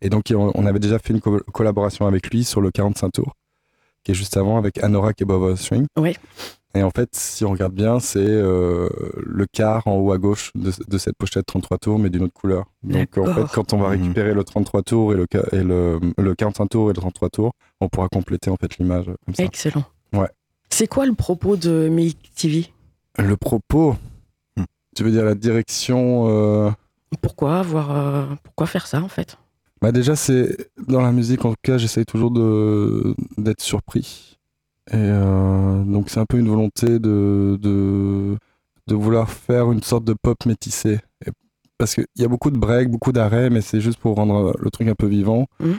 [0.02, 3.12] Et donc, on on avait déjà fait une co- collaboration avec lui sur le 45
[3.14, 3.34] tours,
[4.08, 5.86] qui est juste avant avec Anorak et Bob Swing.
[6.00, 6.16] Ouais.
[6.74, 8.88] Et en fait, si on regarde bien, c'est euh,
[9.18, 12.34] le quart en haut à gauche de, de cette pochette 33 tours, mais d'une autre
[12.34, 12.68] couleur.
[12.84, 14.02] Donc en fait, quand on va Mhm.
[14.02, 17.52] récupérer le 33 tours et le, et le, le 45 tours et le 33 tours,
[17.82, 19.44] on pourra compléter en fait l'image euh, comme ça.
[19.44, 19.84] Excellent.
[20.14, 20.30] Ouais.
[20.70, 22.68] C'est quoi le propos de Milk TV
[23.18, 23.98] Le propos,
[24.56, 24.64] Hmm.
[24.96, 26.72] tu veux dire la direction euh,
[27.22, 29.38] Pourquoi avoir, euh, pourquoi faire ça en fait?
[29.82, 34.38] Bah déjà, c'est dans la musique, en tout cas, j'essaye toujours de d'être surpris.
[34.92, 38.38] Et euh, donc, c'est un peu une volonté de, de,
[38.88, 41.00] de vouloir faire une sorte de pop métissé.
[41.26, 41.32] Et-
[41.78, 44.72] parce qu'il y a beaucoup de breaks, beaucoup d'arrêts, mais c'est juste pour rendre le
[44.72, 45.46] truc un peu vivant.
[45.60, 45.74] Mhm.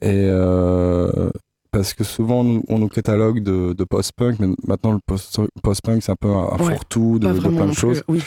[0.00, 1.30] Et euh,
[1.70, 6.12] parce que souvent, on nous, catalogue de, de post-punk, mais maintenant, le post- post-punk, c'est
[6.12, 8.02] un peu un, Ouais, fourre-tout de, plein de choses.
[8.08, 8.22] Oui.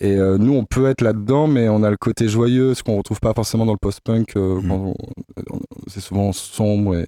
[0.00, 2.96] Et euh, nous, on peut être là-dedans, mais on a le côté joyeux, ce qu'on
[2.96, 4.36] retrouve pas forcément dans le post-punk.
[4.36, 4.94] euh, Mm.
[5.88, 6.96] c'est souvent sombre.
[6.96, 7.06] Et,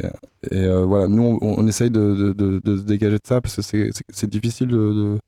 [0.50, 3.56] et, euh, voilà, nous, on, on essaye de, de- de- se dégager de ça parce
[3.56, 3.90] que c'est-
[4.26, 5.18] difficile de,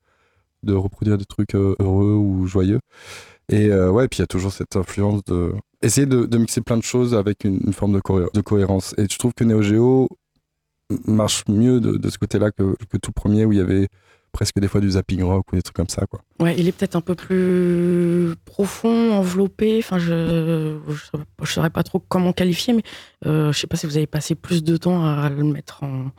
[0.62, 2.80] de, reproduire des trucs heureux ou joyeux.
[3.50, 5.52] Et ouais, puis il y a toujours cette influence de.
[5.82, 8.94] Essayer de, mixer plein de choses avec une, une forme de, cohé- de cohérence.
[8.98, 10.08] Et je trouve que Neo Geo
[11.06, 13.88] marche mieux de, de ce côté-là que, que tout premier où il y avait
[14.36, 16.20] presque des fois du zapping rock ou des trucs comme ça, quoi.
[16.40, 19.78] Ouais, il est peut-être un peu plus profond, enveloppé.
[19.78, 20.76] Enfin, je
[21.42, 22.82] je saurais, pas trop comment qualifier, mais
[23.24, 26.10] euh, je sais pas si vous avez passé plus de temps à le mettre en,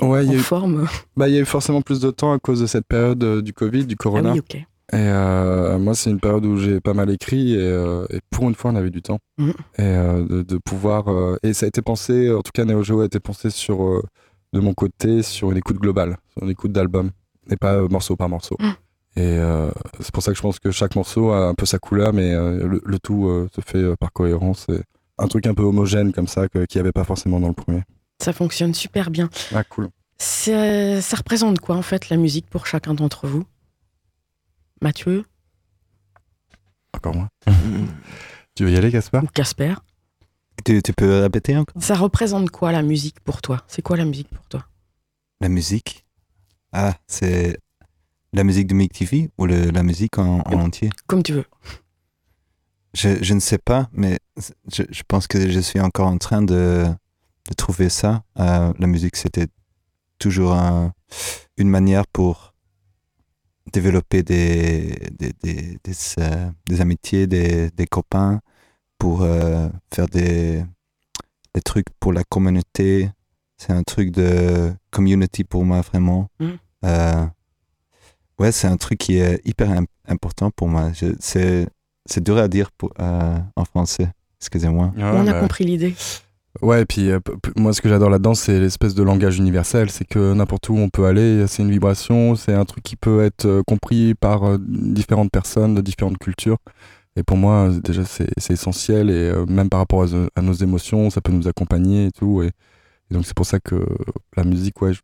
[0.00, 0.86] Ouais, il y a en forme.
[1.16, 3.42] Bah, il y a eu forcément plus de temps à cause de cette période euh,
[3.42, 4.32] du Covid, du Ah Corona.
[4.32, 4.54] oui, ok.
[4.54, 4.64] Et
[4.96, 8.54] euh, moi, c'est une période où j'ai pas mal écrit et, euh, et pour une
[8.54, 9.18] fois, on avait du temps.
[9.38, 9.48] Mhm.
[9.50, 11.06] Et euh, de, de pouvoir.
[11.42, 14.02] et ça a été pensé, en tout cas, Neo Geo a été pensé sur,
[14.52, 17.10] de mon côté sur une écoute globale, sur une écoute d'album,
[17.50, 18.56] et pas euh, morceau par morceau.
[18.60, 18.74] Mhm.
[19.16, 19.70] Et euh,
[20.00, 22.32] c'est pour ça que je pense que chaque morceau a un peu sa couleur, mais
[22.32, 24.66] euh, le, le tout euh, se fait euh, par cohérence.
[24.68, 24.80] Et
[25.18, 27.82] un truc un peu homogène comme ça, qu'il n'y avait pas forcément dans le premier.
[28.20, 29.30] Ça fonctionne super bien.
[29.54, 29.88] Ah, cool.
[30.18, 33.44] Ça, ça représente quoi en fait la musique pour chacun d'entre vous?
[34.82, 35.24] Mathieu?
[36.92, 37.28] Encore moins.
[38.54, 39.22] tu veux y aller, Gaspard?
[39.24, 39.74] Ou Casper?
[40.64, 41.80] Tu, tu peux répéter encore?
[41.82, 43.62] Ça représente quoi la musique pour toi?
[43.68, 44.64] C'est quoi la musique pour toi?
[45.40, 46.04] La musique?
[46.74, 47.56] Ah, c'est
[48.32, 50.90] la musique de Mick TV ou le- la musique en, en entier?
[51.06, 51.44] Comme tu veux.
[52.94, 54.18] je, je ne sais pas, mais
[54.72, 56.84] je, je pense que je suis encore en train de,
[57.48, 58.24] de trouver ça.
[58.40, 59.46] Euh, la musique, c'était
[60.18, 60.92] toujours un-
[61.56, 62.54] une manière pour
[63.72, 68.40] développer des, des, des, des, euh, des amitiés, des, des copains,
[68.98, 70.64] pour euh, faire des,
[71.54, 73.10] des trucs pour la communauté.
[73.58, 76.28] C'est un truc de community pour moi, vraiment.
[76.40, 76.50] Mm.
[76.84, 77.24] Euh,
[78.38, 80.90] ouais, c'est un truc qui est hyper im- important pour moi.
[81.20, 81.66] C'est
[82.06, 84.08] c'est dur à dire pour, euh, en français.
[84.40, 84.92] Excusez-moi.
[85.14, 85.94] On a bah, compris l'idée.
[86.62, 87.18] Ouais, et puis euh,
[87.56, 89.90] moi, ce que j'adore là-dedans, c'est l'espèce de langage universel.
[89.90, 93.24] C'est que n'importe où on peut aller, c'est une vibration, c'est un truc qui peut
[93.24, 96.58] être euh, compris par euh, différentes personnes de différentes cultures.
[97.16, 99.08] Et pour moi, euh, déjà, c'est c'est essentiel.
[99.08, 100.06] Et euh, même par rapport à,
[100.36, 102.42] à nos émotions, ça peut nous accompagner et tout.
[102.42, 102.48] Et,
[103.10, 103.84] et donc, c'est pour ça que
[104.36, 105.00] la musique, ouais, je-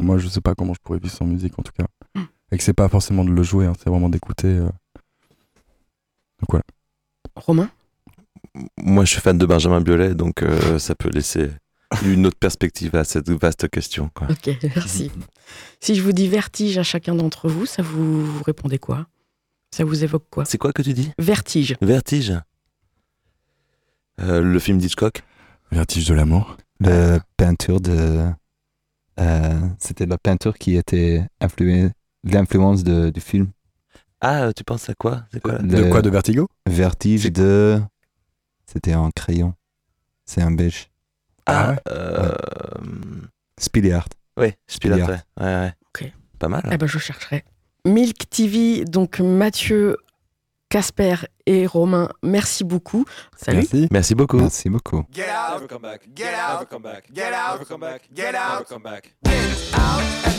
[0.00, 1.86] moi, je sais pas comment je pourrais vivre sans musique, en tout cas.
[2.14, 2.22] Mm.
[2.52, 4.48] Et que c'est pas forcément de le jouer, hein, c'est vraiment d'écouter.
[4.48, 4.68] euh.
[7.36, 7.70] Romain?
[8.78, 11.50] Moi, je suis fan de Benjamin Biolay, donc euh, ça peut laisser
[12.04, 14.10] une autre perspective à cette vaste question.
[14.14, 14.28] Quoi.
[14.30, 15.10] Ok, merci.
[15.80, 19.06] si je vous dis vertige à chacun d'entre vous, ça vous, vous répondez quoi?
[19.74, 20.44] Ça vous évoque quoi?
[20.44, 21.10] C'est quoi que tu dis?
[21.18, 21.76] Vertige.
[21.80, 22.34] Vertige?
[24.20, 25.22] Euh, Le film d'Hitchcock?
[25.70, 26.56] Vertige de l'amour.
[26.80, 28.28] La peinture de.
[29.20, 31.90] Euh, C'était la peinture qui était influée,
[32.24, 33.50] l'influence de- du film.
[34.20, 35.24] Ah, tu penses à quoi?
[35.32, 36.48] C'est quoi De quoi De Vertigo?
[36.66, 37.80] Vertige de.
[38.66, 39.54] C'était en crayon.
[40.24, 40.88] C'est un beige.
[41.46, 41.76] Ah ouais?
[41.88, 42.32] euh.
[44.36, 45.08] Ouais, Spilart, Spilart.
[45.08, 45.16] ouais.
[45.40, 45.74] ouais, ouais.
[45.94, 46.12] Ok.
[46.38, 46.62] Pas mal.
[46.64, 46.70] hein.
[46.72, 47.44] Eh ben, je chercherai.
[47.86, 49.96] Milk TV, donc Mathieu,
[50.72, 53.04] Casper et Romain, merci beaucoup.
[53.36, 53.58] Salut.
[53.58, 53.88] Merci.
[53.90, 54.38] Merci beaucoup.
[54.38, 55.04] Merci beaucoup.
[55.12, 56.08] Get out, come back.
[56.14, 57.12] Get out, come back.
[57.12, 58.08] Get out, come back.
[58.10, 59.14] Get out, come back.
[59.22, 59.34] Get
[59.74, 60.31] out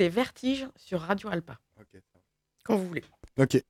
[0.00, 1.58] écoutez Vertige sur Radio Alpa.
[2.64, 3.02] Quand vous voulez.
[3.38, 3.60] Ok.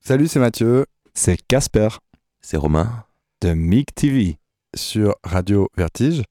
[0.00, 1.88] Salut, c'est Mathieu C'est Casper
[2.40, 3.04] C'est Romain.
[3.40, 4.38] de MIG TV.
[4.74, 6.22] sur Radio Vertige.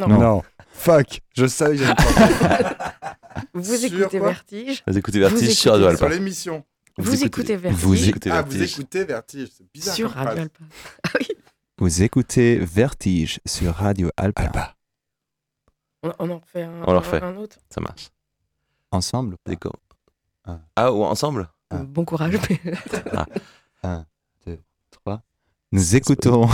[0.00, 0.08] Non.
[0.08, 0.42] Non.
[0.72, 2.96] Fuck, je savais que j'allais pas
[3.54, 4.82] Vous Sur écoutez Vertige.
[4.86, 6.14] Vous écoutez Vertige Vous sur Radio écoutez Alpa.
[6.16, 6.64] l'émission.
[6.96, 8.72] Vous, écoutez Vertige vous écoutez Ah, vous Vertige.
[8.78, 9.94] écoutez Vertige, c'est bizarre.
[9.94, 10.42] sur Radio.
[10.42, 10.58] Alpa.
[11.04, 11.26] Ah oui.
[11.78, 14.74] Vous écoutez Vertige sur Radio Alpa.
[16.02, 17.22] On, on en fait un, On refait.
[17.22, 17.58] un autre.
[17.70, 18.08] Ça marche.
[18.90, 19.36] Ensemble?
[19.46, 19.76] D'accord.
[20.76, 21.48] Ah, ou ensemble?
[21.70, 22.38] Bon courage.
[23.14, 23.26] ah.
[23.82, 24.04] Un,
[24.46, 24.58] deux,
[24.90, 25.20] trois.
[25.70, 26.48] Nous écoutons.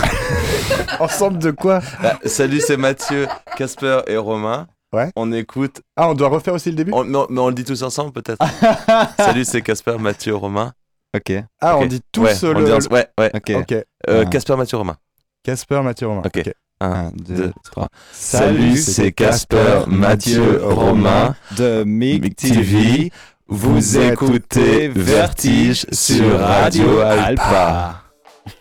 [1.01, 1.81] ensemble de quoi?
[2.03, 3.27] Bah, salut, c'est Mathieu,
[3.57, 4.67] Casper et Romain.
[4.93, 5.11] Ouais.
[5.17, 5.81] On écoute.
[5.97, 6.93] Ah, on doit refaire aussi le début?
[6.93, 8.45] On, mais, on, mais, on, le dit tous ensemble peut-être.
[9.17, 10.73] salut, c'est Casper, Mathieu, Romain.
[11.17, 11.33] Ok.
[11.61, 12.75] Ah, on dit tous ouais, le.
[12.75, 12.93] On.
[12.93, 13.31] Ouais, ouais.
[13.35, 13.75] Ok.
[14.09, 14.97] Euh, Casper, Mathieu, Romain.
[15.43, 16.23] Casper, Mathieu, Romain.
[16.25, 16.53] Ok.
[16.85, 17.89] 1, 2, 3.
[18.13, 23.11] Salut, c'est Casper, Mathieu, Romain de Mic TV.
[23.49, 28.03] Vous écoutez Vertige sur Radio Alpa.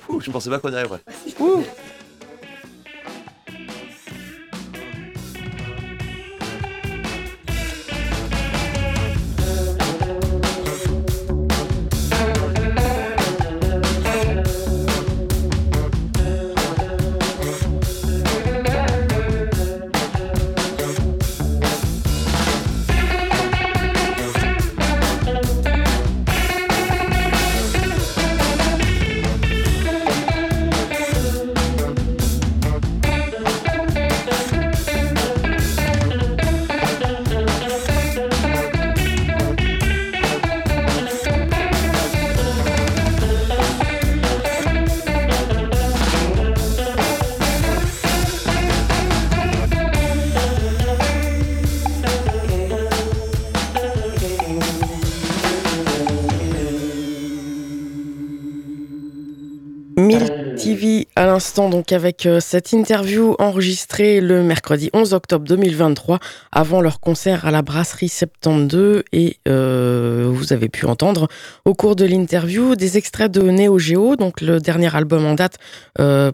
[0.10, 1.02] Ouh, je pensais pas qu'on arriverait.
[1.40, 1.64] Ouh.
[60.64, 66.20] TV à l'instant, donc avec euh, cette interview enregistrée le mercredi 11 octobre 2023
[66.54, 71.28] avant leur concert à la Brasserie 72 et euh, vous avez pu entendre
[71.66, 75.58] au cours de l'interview des extraits de Neo Geo, donc le dernier album en date
[76.00, 76.32] euh,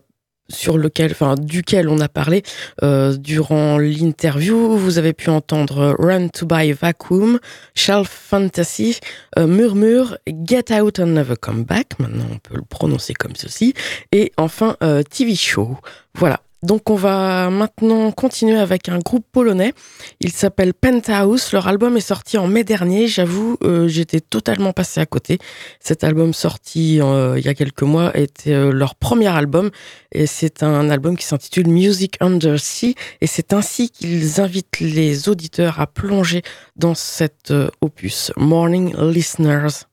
[0.49, 2.43] sur lequel, enfin duquel on a parlé
[2.83, 4.77] euh, durant l'interview.
[4.77, 7.39] Vous avez pu entendre Run to Buy Vacuum,
[7.75, 8.99] Shelf Fantasy,
[9.37, 13.73] euh, Murmure, Get Out and Never Come Back, maintenant on peut le prononcer comme ceci,
[14.11, 15.77] et enfin euh, TV Show.
[16.15, 16.41] Voilà.
[16.61, 19.73] Donc on va maintenant continuer avec un groupe polonais.
[20.19, 21.53] Il s'appelle Penthouse.
[21.53, 23.07] Leur album est sorti en mai dernier.
[23.07, 25.39] J'avoue, euh, j'étais totalement passé à côté.
[25.79, 29.69] Cet album sorti euh, il y a quelques mois était euh, leur premier album
[30.11, 35.29] et c'est un album qui s'intitule Music Under Sea et c'est ainsi qu'ils invitent les
[35.29, 36.41] auditeurs à plonger
[36.75, 38.33] dans cet opus.
[38.35, 39.85] Morning Listeners.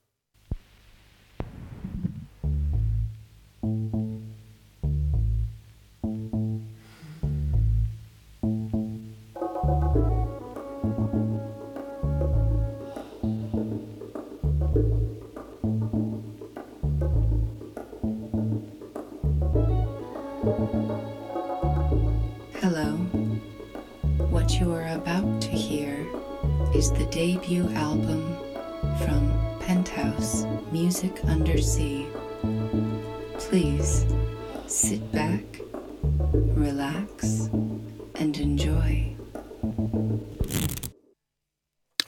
[26.77, 28.37] Is the debut album
[28.99, 32.05] from Penthouse Music Undersea.
[33.39, 34.05] Please
[34.67, 35.41] sit back,
[36.53, 37.49] relax,
[38.13, 39.11] and enjoy.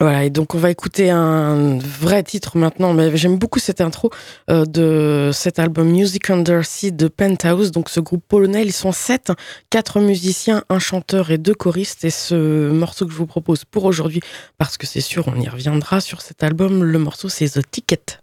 [0.01, 4.09] Voilà, et donc on va écouter un vrai titre maintenant, mais j'aime beaucoup cette intro
[4.49, 7.71] euh, de cet album Music Under Sea de Penthouse.
[7.71, 9.33] Donc ce groupe polonais, ils sont sept,
[9.69, 12.05] quatre musiciens, un chanteur et deux choristes.
[12.05, 14.21] Et ce morceau que je vous propose pour aujourd'hui,
[14.57, 18.19] parce que c'est sûr, on y reviendra sur cet album, le morceau c'est The Ticket.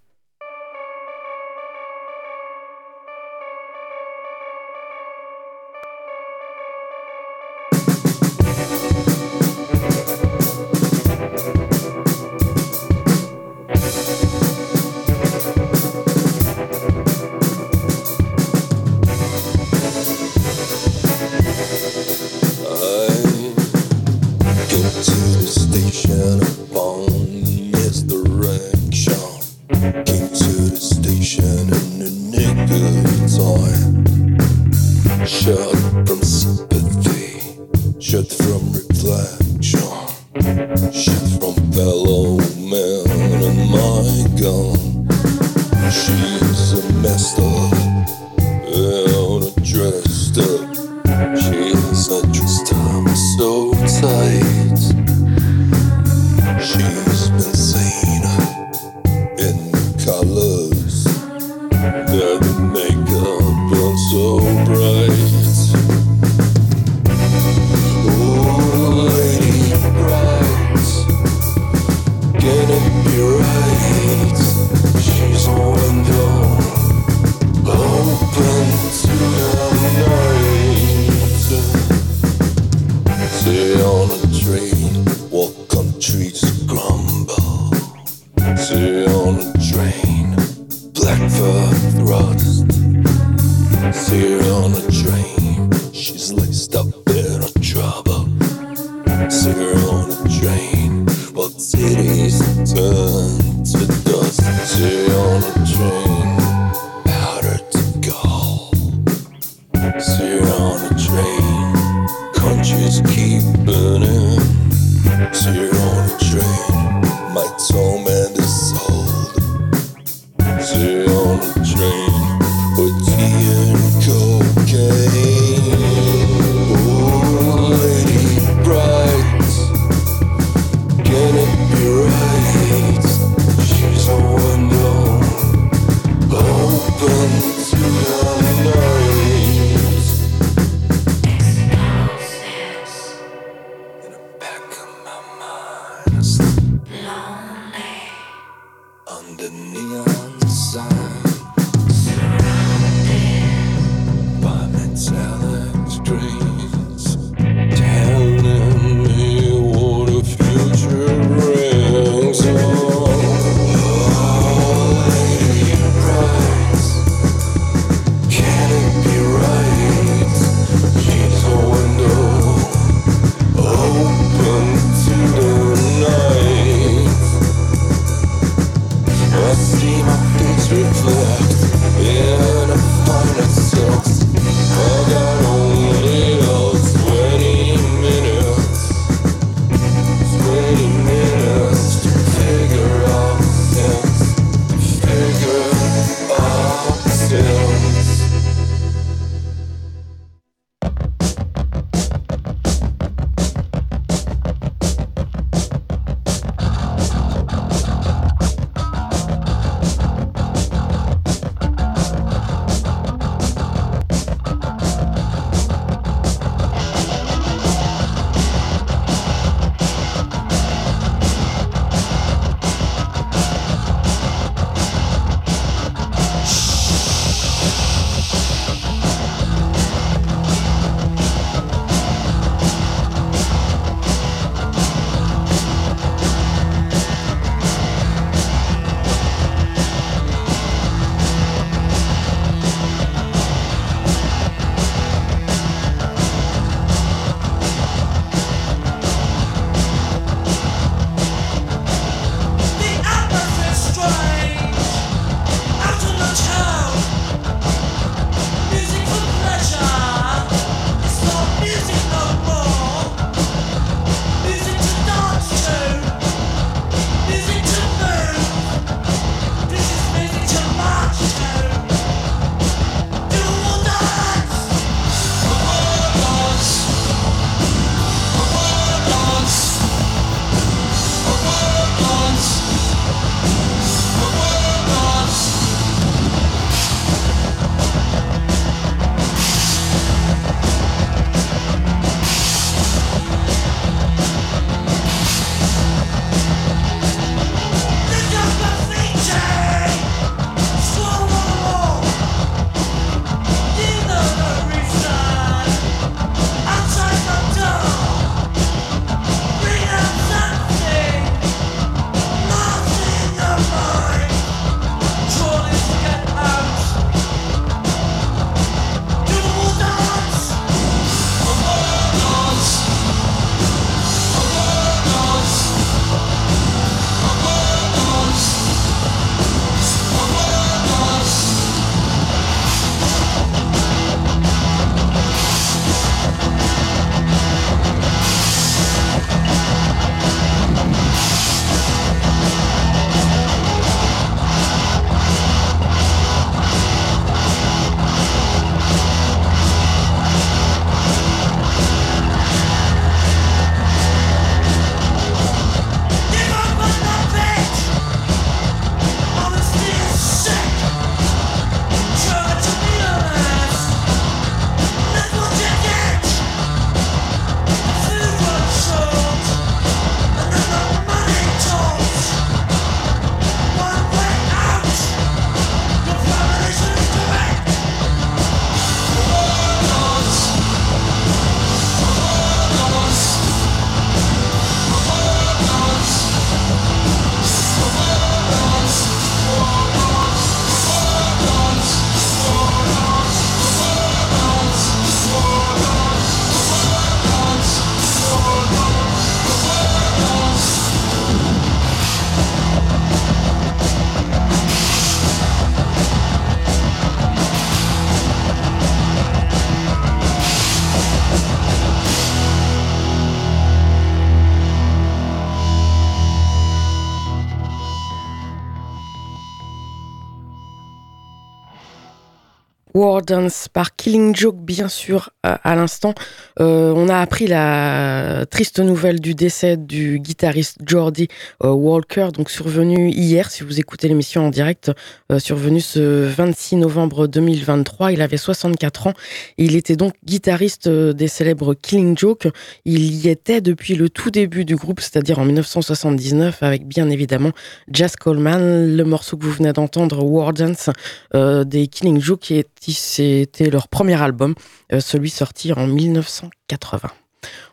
[424.07, 426.15] Killing Joke, bien sûr, à, l'instant.
[426.61, 431.27] Euh, on a appris la triste nouvelle du décès du guitariste Jordi
[431.65, 434.93] euh, Walker, donc survenu hier, si vous écoutez l'émission en direct,
[435.33, 438.12] euh, survenu ce 26 novembre 2023.
[438.12, 439.12] Il avait 64 ans.
[439.59, 442.47] Il était donc guitariste des célèbres Killing Joke.
[442.85, 447.51] Il y était depuis le tout début du groupe, c'est-à-dire en 1979, avec bien évidemment
[447.91, 450.91] Jazz Coleman, le morceau que vous venez d'entendre, War Dance,
[451.35, 454.55] euh, des Killing Joke, qui c'était leur premier album,
[454.93, 457.09] euh, celui sorti en 1980.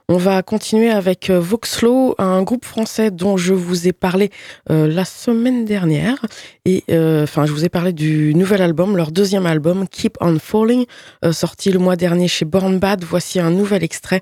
[0.07, 4.29] On va continuer avec euh, Voxlo, un groupe français dont je vous ai parlé
[4.69, 6.25] euh, la semaine dernière.
[6.63, 10.85] Et enfin, je vous ai parlé du nouvel album, leur deuxième album, Keep on Falling,
[11.33, 13.03] sorti le mois dernier chez Born Bad.
[13.03, 14.21] Voici un nouvel extrait.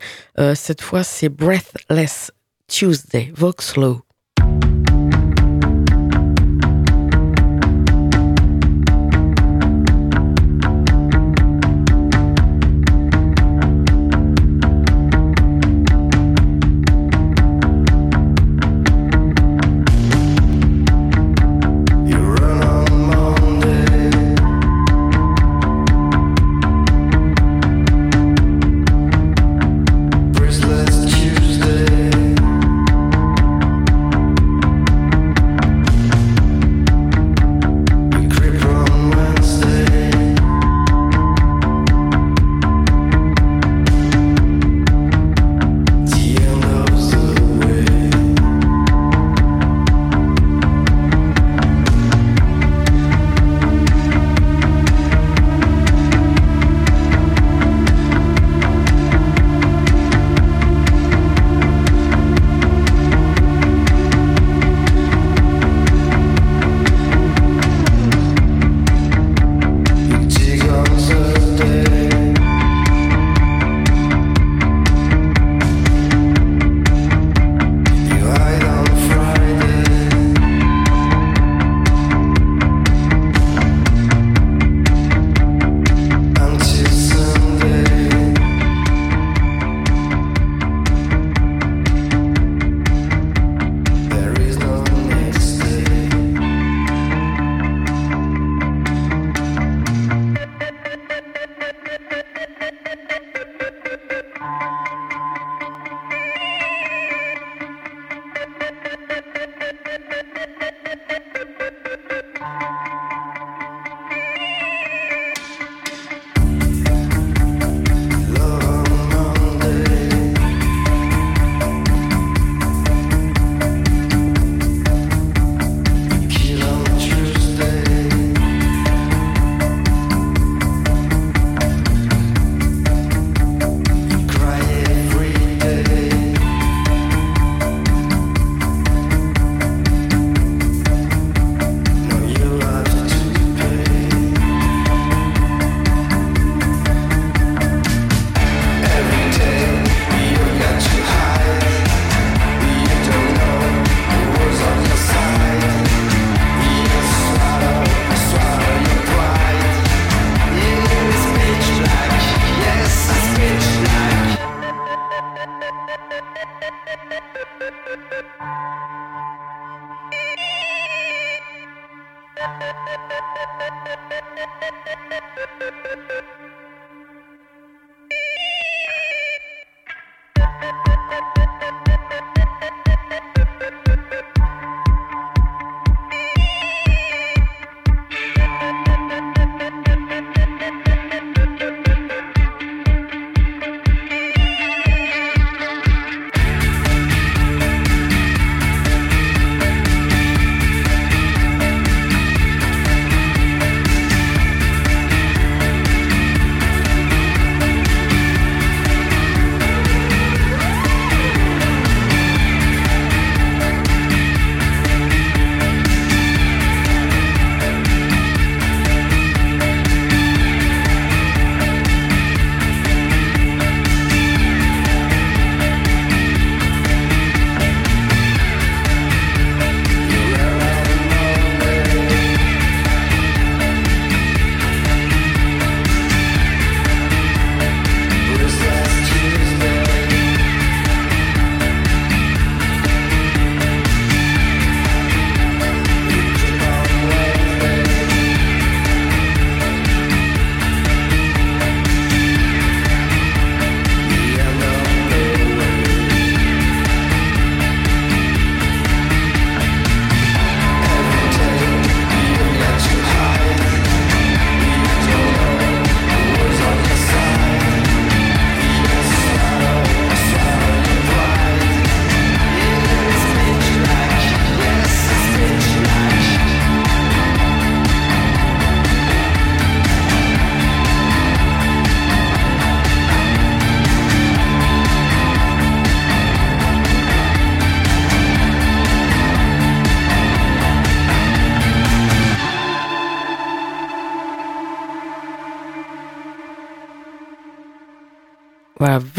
[0.56, 2.32] Cette fois, c'est Breathless
[2.68, 4.02] Tuesday, Voxlo.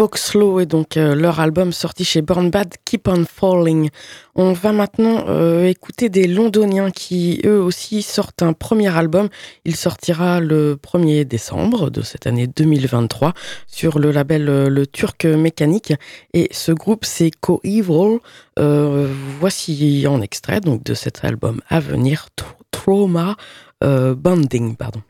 [0.03, 3.89] Voxlow est donc euh, leur album sorti chez Born Bad, Keep on Falling.
[4.35, 9.29] On va maintenant euh, écouter des Londoniens qui eux aussi sortent un premier album.
[9.65, 13.33] Il sortira le 1er décembre de cette année 2023
[13.69, 15.93] sur le label euh, Le Turc Mécanique.
[16.35, 18.19] Et ce groupe c'est Co-Evil.
[18.59, 19.07] Euh,
[19.39, 23.37] voici en extrait donc de cet album à venir, Tr- Trauma
[23.81, 25.01] Bonding, pardon.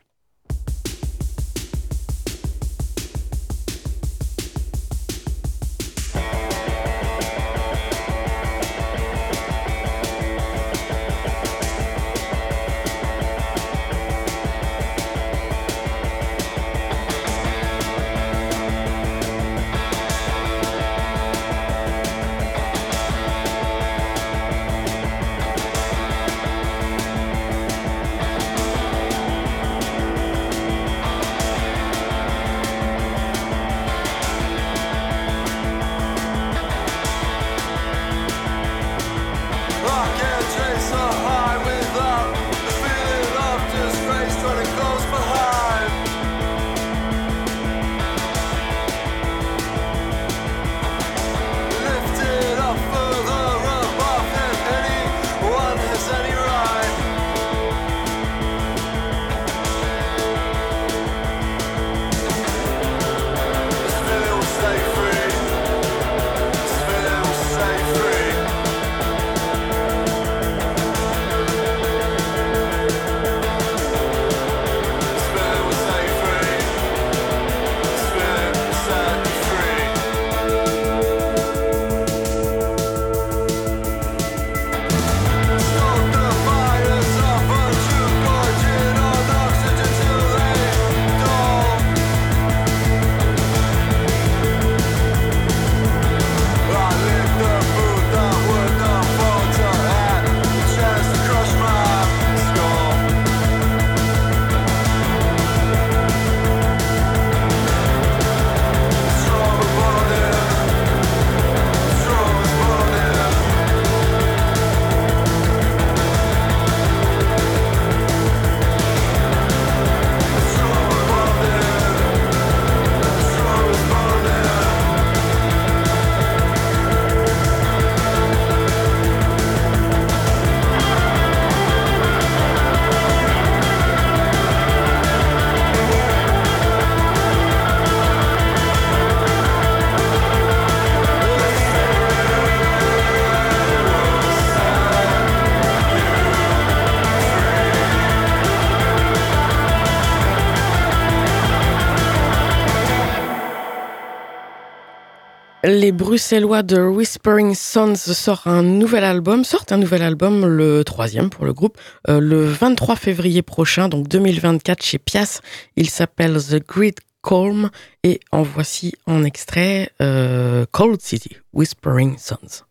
[155.65, 161.29] Les Bruxellois de Whispering Sons sortent un nouvel album, sortent un nouvel album, le troisième
[161.29, 161.77] pour le groupe,
[162.09, 165.39] euh, le 23 février prochain, donc 2024 chez Pias.
[165.77, 167.69] Il s'appelle The Great Calm
[168.03, 172.65] et en voici en extrait euh, Cold City, Whispering Sons.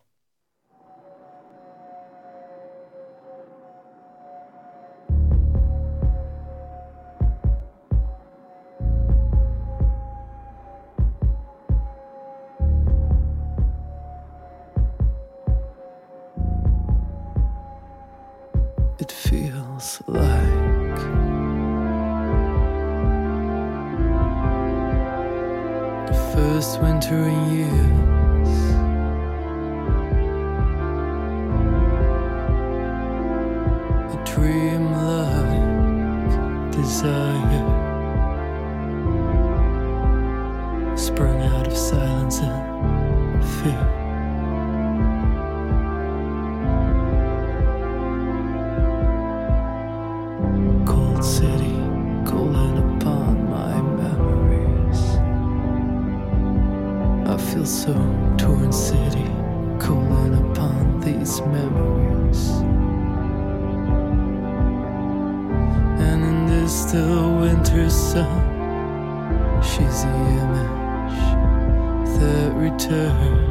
[19.03, 21.01] It feels like
[26.07, 28.53] the first winter in years.
[34.15, 37.67] A dream like desire
[40.97, 44.02] sprung out of silence and fear.
[57.63, 57.93] Feel so
[58.39, 59.25] torn city
[59.79, 62.49] calling upon these memories.
[66.01, 71.19] And in this still winter sun, she's the image
[72.19, 73.43] that returns.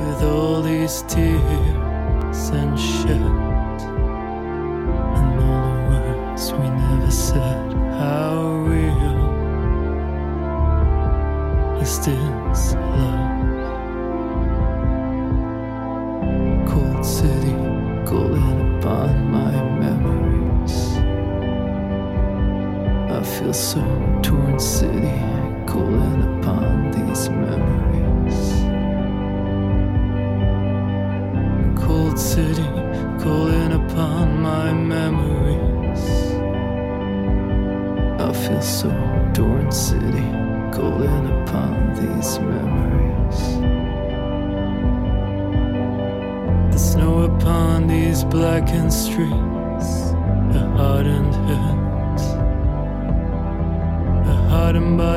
[0.00, 3.39] with all these tears and shed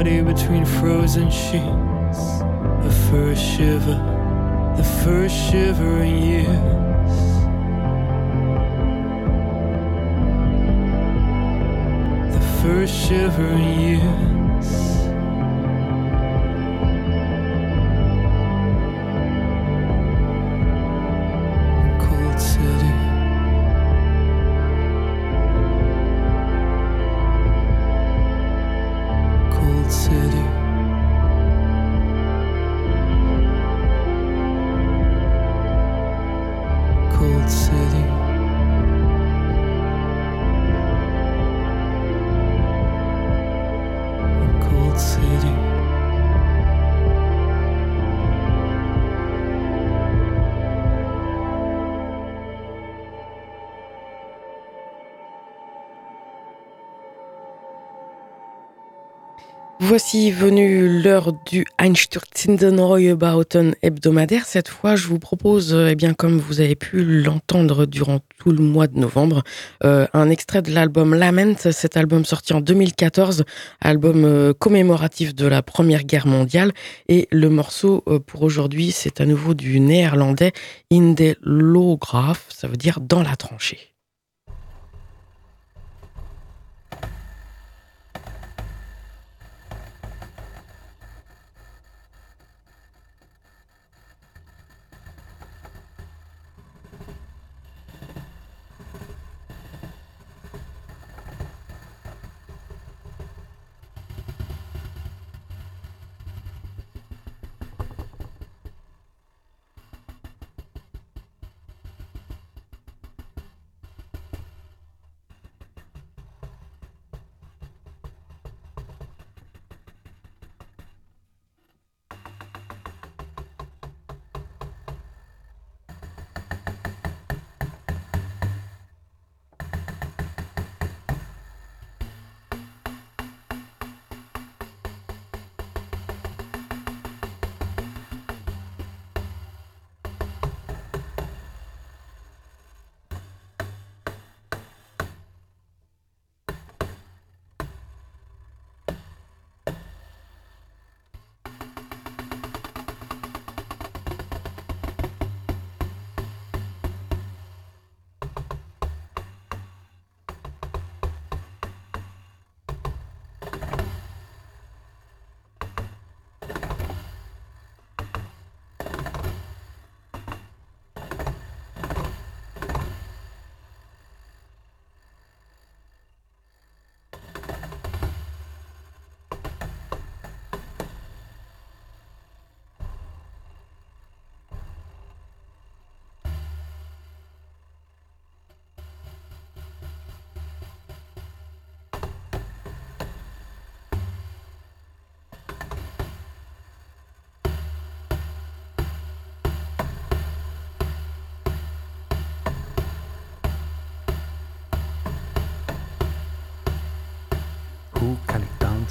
[0.03, 2.19] body between frozen sheets,
[2.84, 3.95] a first shiver,
[4.75, 7.15] the first shiver in years.
[12.34, 14.32] The first shiver in years.
[60.14, 64.45] Voici venue l'heure du Einstürzendenreuebauten hebdomadaire.
[64.45, 68.52] Cette fois, je vous propose, euh, eh bien, comme vous avez pu l'entendre durant tout
[68.52, 69.41] le mois de novembre,
[69.84, 71.56] euh, un extrait de l'album Lament.
[71.57, 73.44] Cet album sorti en 2014,
[73.81, 76.73] album euh, commémoratif de la Première Guerre mondiale.
[77.10, 80.52] Et le morceau pour aujourd'hui, c'est à nouveau du néerlandais
[80.91, 81.35] In de
[82.49, 83.93] ça veut dire dans la tranchée.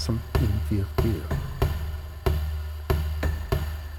[0.03, 1.27] In?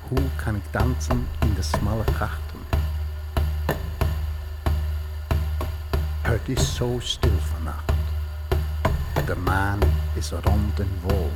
[0.07, 2.59] Hoe kan ik dansen in de smalle grachten?
[6.21, 7.91] Het is zo stil vannacht.
[9.25, 9.79] De maan
[10.13, 11.31] is rond en vol.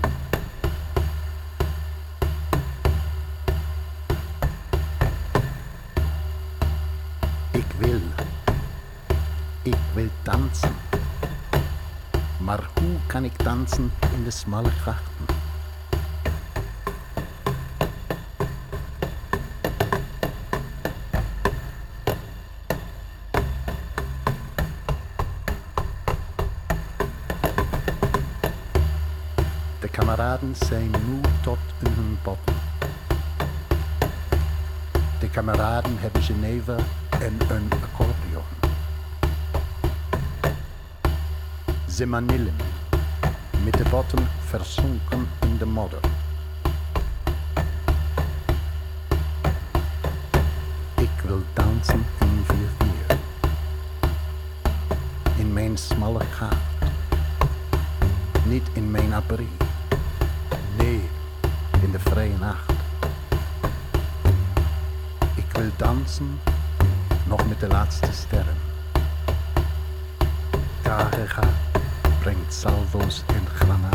[13.58, 15.26] dansen in de smalle grachten?
[29.80, 32.56] De kameraden zijn moe tot in hun botten.
[35.20, 36.76] De kameraden hebben Geneve
[37.10, 38.44] en een accordeon.
[41.90, 42.06] Ze
[43.68, 46.00] mit de botten versunken in de modder.
[50.96, 52.46] Ik wil dansen in
[53.14, 53.16] 4-4.
[55.38, 56.54] In mijn smalle gaat.
[58.46, 59.50] Niet in mijn abri.
[60.78, 61.10] Nee,
[61.82, 62.72] in de vrije nacht.
[65.36, 66.40] Ik wil dansen,
[67.26, 68.58] nog met de laatste sterren.
[70.82, 71.40] KGG
[72.28, 73.92] brengt salvo's en 妈妈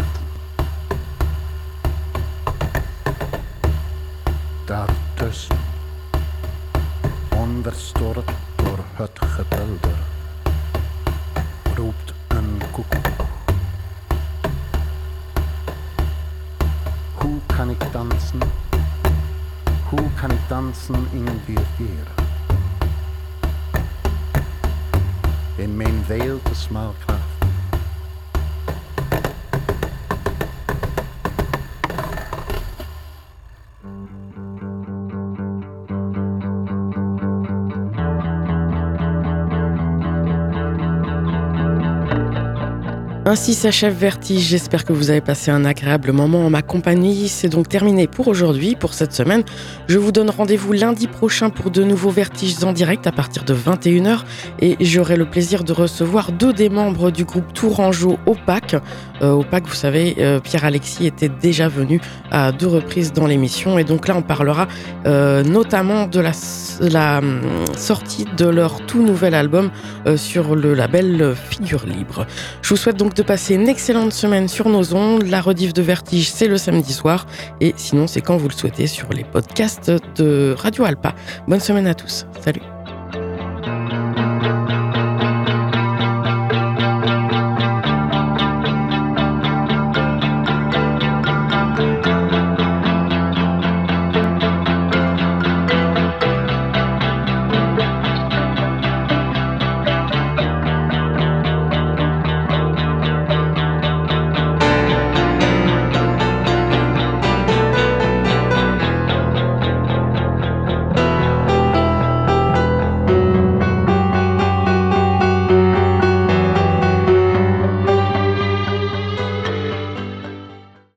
[43.32, 44.42] Ainsi s'achève Vertige.
[44.42, 47.28] J'espère que vous avez passé un agréable moment en ma compagnie.
[47.28, 49.42] C'est donc terminé pour aujourd'hui, pour cette semaine.
[49.88, 53.54] Je vous donne rendez-vous lundi prochain pour de nouveaux Vertiges en direct à partir de
[53.54, 54.24] 21h.
[54.60, 58.76] Et j'aurai le plaisir de recevoir deux des membres du groupe Tourangeau OPAC.
[59.22, 63.78] Euh, OPAC, vous savez, euh, Pierre-Alexis était déjà venu à deux reprises dans l'émission.
[63.78, 64.68] Et donc là, on parlera
[65.06, 67.40] euh, notamment de la, hum,
[67.78, 69.70] sortie de leur tout nouvel album
[70.06, 72.26] euh, sur le label Figure Libre.
[72.60, 75.24] Je vous souhaite donc passer une excellente semaine sur nos ondes.
[75.24, 77.26] La rediff de Vertige, c'est le samedi soir.
[77.60, 81.14] Et sinon, c'est quand vous le souhaitez sur les podcasts de Radio Alpa.
[81.46, 82.26] Bonne semaine à tous.
[82.40, 82.62] Salut.